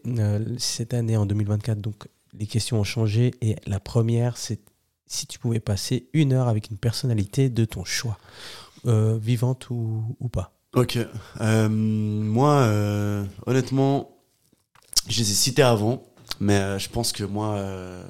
[0.57, 1.79] cette année en 2024.
[1.79, 2.07] Donc
[2.37, 4.59] les questions ont changé et la première, c'est
[5.05, 8.17] si tu pouvais passer une heure avec une personnalité de ton choix,
[8.85, 10.53] vivante ou, ou pas.
[10.75, 10.97] Ok.
[11.39, 12.67] Moi,
[13.45, 14.16] honnêtement,
[15.09, 16.03] je les ai cités avant,
[16.39, 18.03] mais euh, je pense que moi, euh,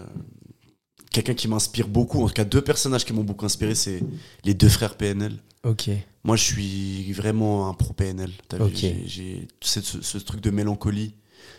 [1.12, 4.02] quelqu'un qui m'inspire beaucoup, en tout cas deux personnages qui m'ont beaucoup inspiré, c'est
[4.44, 5.38] les deux frères PNL.
[5.64, 5.90] Ok.
[6.24, 8.32] Moi, je suis vraiment un pro PNL.
[8.48, 8.86] T'as vu, Ok.
[9.06, 11.16] j'ai- ce, ce- truc de mélancolie,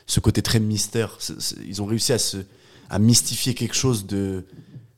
[0.07, 1.19] ce côté très mystère.
[1.67, 2.39] Ils ont réussi à, se,
[2.91, 4.47] à mystifier quelque chose de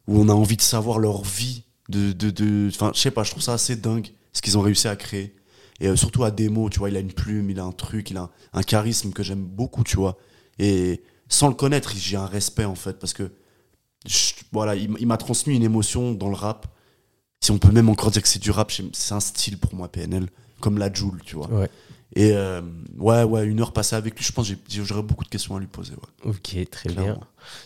[0.07, 1.63] où on a envie de savoir leur vie.
[1.89, 4.61] De, de, de, enfin, je sais pas, je trouve ça assez dingue ce qu'ils ont
[4.61, 5.35] réussi à créer.
[5.81, 8.11] Et euh, surtout à démo, tu vois, il a une plume, il a un truc,
[8.11, 10.19] il a un, un charisme que j'aime beaucoup, tu vois.
[10.63, 13.31] Et sans le connaître, j'ai un respect en fait, parce que
[14.07, 16.67] je- voilà, il, m'a transmis une émotion dans le rap.
[17.41, 19.89] Si on peut même encore dire que c'est du rap, c'est un style pour moi,
[19.89, 20.29] PNL,
[20.61, 21.49] comme la Joule, tu vois.
[21.51, 21.71] Ouais.
[22.15, 22.61] Et euh,
[22.99, 25.61] ouais, ouais, une heure passée avec lui, je pense que j'aurais beaucoup de questions à
[25.61, 25.93] lui poser.
[25.95, 26.31] Ouais.
[26.31, 27.19] Ok, très bien.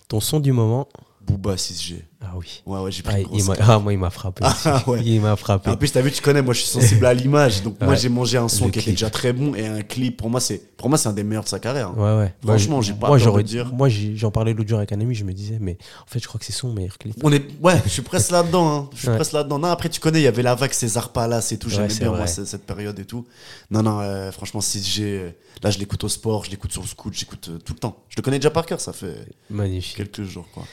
[0.06, 0.88] Ton son du moment?
[1.26, 1.96] Booba 6G.
[2.26, 2.62] Ah oui.
[2.64, 4.42] Ouais, ouais, j'ai pris Ah, une grosse ah, moi, il m'a frappé.
[4.44, 5.02] Ah, ouais.
[5.04, 5.70] Il m'a frappé.
[5.70, 7.62] En plus, t'as vu, tu connais, moi je suis sensible à l'image.
[7.62, 10.16] Donc, moi j'ai mangé un son Le qui était déjà très bon et un clip,
[10.16, 11.88] pour moi, c'est pour moi c'est un des meilleurs de sa carrière.
[11.88, 11.94] hein.
[12.18, 12.34] Ouais, ouais.
[12.42, 13.72] Franchement, j'ai pas moi, peur de dire.
[13.74, 16.26] Moi, j'en parlais l'autre jour avec un ami, je me disais, mais en fait, je
[16.26, 17.14] crois que c'est son meilleur clip.
[17.22, 18.74] On est, ouais, je suis presque là-dedans.
[18.74, 18.90] Hein.
[18.94, 19.58] Je suis presque là-dedans.
[19.58, 21.68] Non, après, tu connais, il y avait la vague César Palace et tout.
[21.68, 22.18] J'aimais bien, vrai.
[22.18, 23.26] moi, cette, période et tout.
[23.70, 25.30] Non, non, euh, franchement, 6G, euh,
[25.62, 28.02] là, je l'écoute au sport, je l'écoute sur le scoot, j'écoute euh, tout le temps.
[28.08, 29.96] Je le connais déjà par cœur, ça fait Magnifique.
[29.96, 30.64] quelques jours, quoi.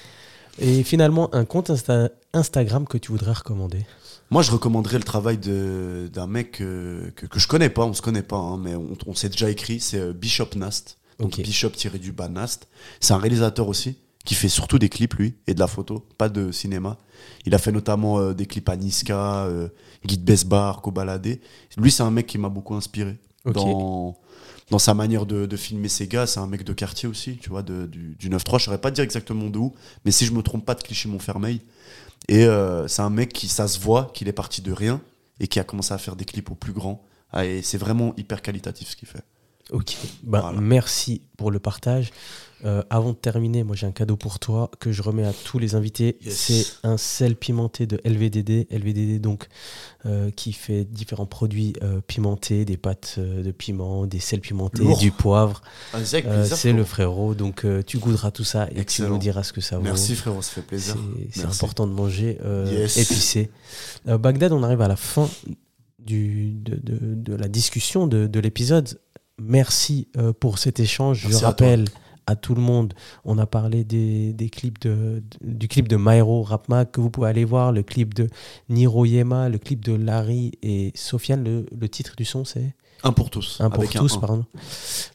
[0.62, 3.86] Et finalement, un compte Insta- Instagram que tu voudrais recommander
[4.30, 8.01] Moi, je recommanderais le travail d'un mec euh, que, que je connais pas, on se
[8.01, 10.97] connaît pas, hein, mais on, on s'est déjà écrit, c'est euh, Bishop Nast.
[11.20, 11.41] Donc Ok.
[11.43, 12.68] Bishop-du-bas Nast.
[12.99, 16.30] C'est un réalisateur aussi, qui fait surtout des clips, lui, et de la photo, pas
[16.30, 16.97] de cinéma.
[17.45, 19.68] Il a fait notamment euh, des clips à Niska, euh,
[20.05, 21.39] Guide Besbar, Kobalade.
[21.78, 23.18] Lui, c'est un mec qui m'a beaucoup inspiré.
[23.45, 23.55] Ok.
[23.55, 24.18] Dans,
[24.72, 27.49] dans sa manière de, de filmer ses gars, c'est un mec de quartier aussi, tu
[27.49, 28.57] vois, du, du 9-3.
[28.57, 29.74] Je saurais pas dire exactement de où,
[30.05, 31.59] mais si je me trompe pas de Clichy-Montfermeil.
[32.30, 35.01] Et euh, c'est un mec qui, ça se voit, qu'il est parti de rien
[35.41, 37.03] et qui a commencé à faire des clips au plus grand.
[37.34, 39.24] Ah, et c'est vraiment hyper qualitatif ce qu'il fait.
[39.72, 39.95] Ok.
[40.24, 40.59] Ben, Voilà.
[40.61, 42.11] Merci pour le partage.
[42.63, 45.57] Euh, avant de terminer, moi j'ai un cadeau pour toi que je remets à tous
[45.57, 46.17] les invités.
[46.24, 46.36] Yes.
[46.36, 48.67] C'est un sel pimenté de LVDD.
[48.69, 49.47] LVDD donc
[50.05, 54.99] euh, qui fait différents produits euh, pimentés, des pâtes de piment, des sels pimentés, Lourd.
[54.99, 55.63] du poivre.
[56.03, 57.34] C'est le frérot.
[57.34, 59.07] Donc tu goûteras tout ça et Excellent.
[59.07, 59.84] tu nous diras ce que ça vaut.
[59.84, 60.97] Merci frérot, ça fait C'est plaisir.
[61.32, 62.97] c'est important de manger Yes.
[62.97, 63.49] épicé.
[64.05, 65.28] Bagdad, on arrive à la fin
[65.97, 68.99] du, de, de- de la discussion de, de l'épisode.
[69.43, 71.23] Merci euh, pour cet échange.
[71.25, 71.85] Merci Je rappelle
[72.27, 72.93] à, tout le monde,
[73.25, 77.09] on a parlé des, des clips de, de- du clip de Myro Rapma que vous
[77.09, 78.27] pouvez aller voir, le clip de
[78.69, 81.43] Niro Yema, le clip de Larry et Sofiane.
[81.43, 82.73] Le, le titre du son, c'est
[83.04, 83.58] Un pour tous.
[83.60, 84.20] un pour tous, un.
[84.20, 84.45] pardon.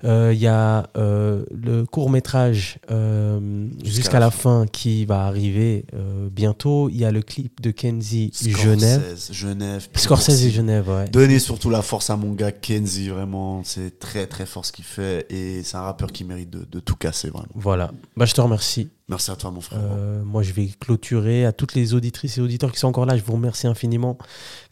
[0.05, 5.25] Euh, Il y a euh, le court métrage Jusqu'à jusqu'à la la fin qui va
[5.27, 6.89] arriver euh, bientôt.
[6.89, 9.17] Il y a le clip de Kenzie Scorsese, Genève.
[9.31, 9.89] Genève.
[9.95, 10.51] Scorsese et.
[10.51, 11.09] Genève, ouais.
[11.09, 13.63] Donnez surtout la force à mon gars Kenzie, vraiment.
[13.65, 16.81] C'est très très fort ce qu'il fait et c'est un rappeur qui mérite de, de
[16.81, 17.47] tout casser, vraiment.
[17.55, 17.93] Voilà.
[18.17, 19.79] Bah, je te remercie Merci à toi, mon frère.
[19.81, 23.17] Euh, moi, je vais clôturer à toutes les auditrices et auditeurs qui sont encore là.
[23.17, 24.19] Je vous remercie infiniment.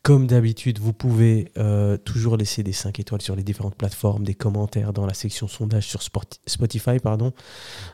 [0.03, 4.35] Comme d'habitude, vous pouvez euh, toujours laisser des 5 étoiles sur les différentes plateformes, des
[4.35, 6.99] commentaires dans la section sondage sur Spot- Spotify.
[6.99, 7.33] Pardon.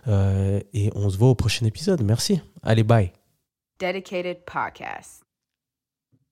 [0.08, 2.02] Euh, et on se voit au prochain épisode.
[2.02, 2.40] Merci.
[2.62, 3.12] Allez, bye.
[3.78, 5.22] Dedicated Podcast.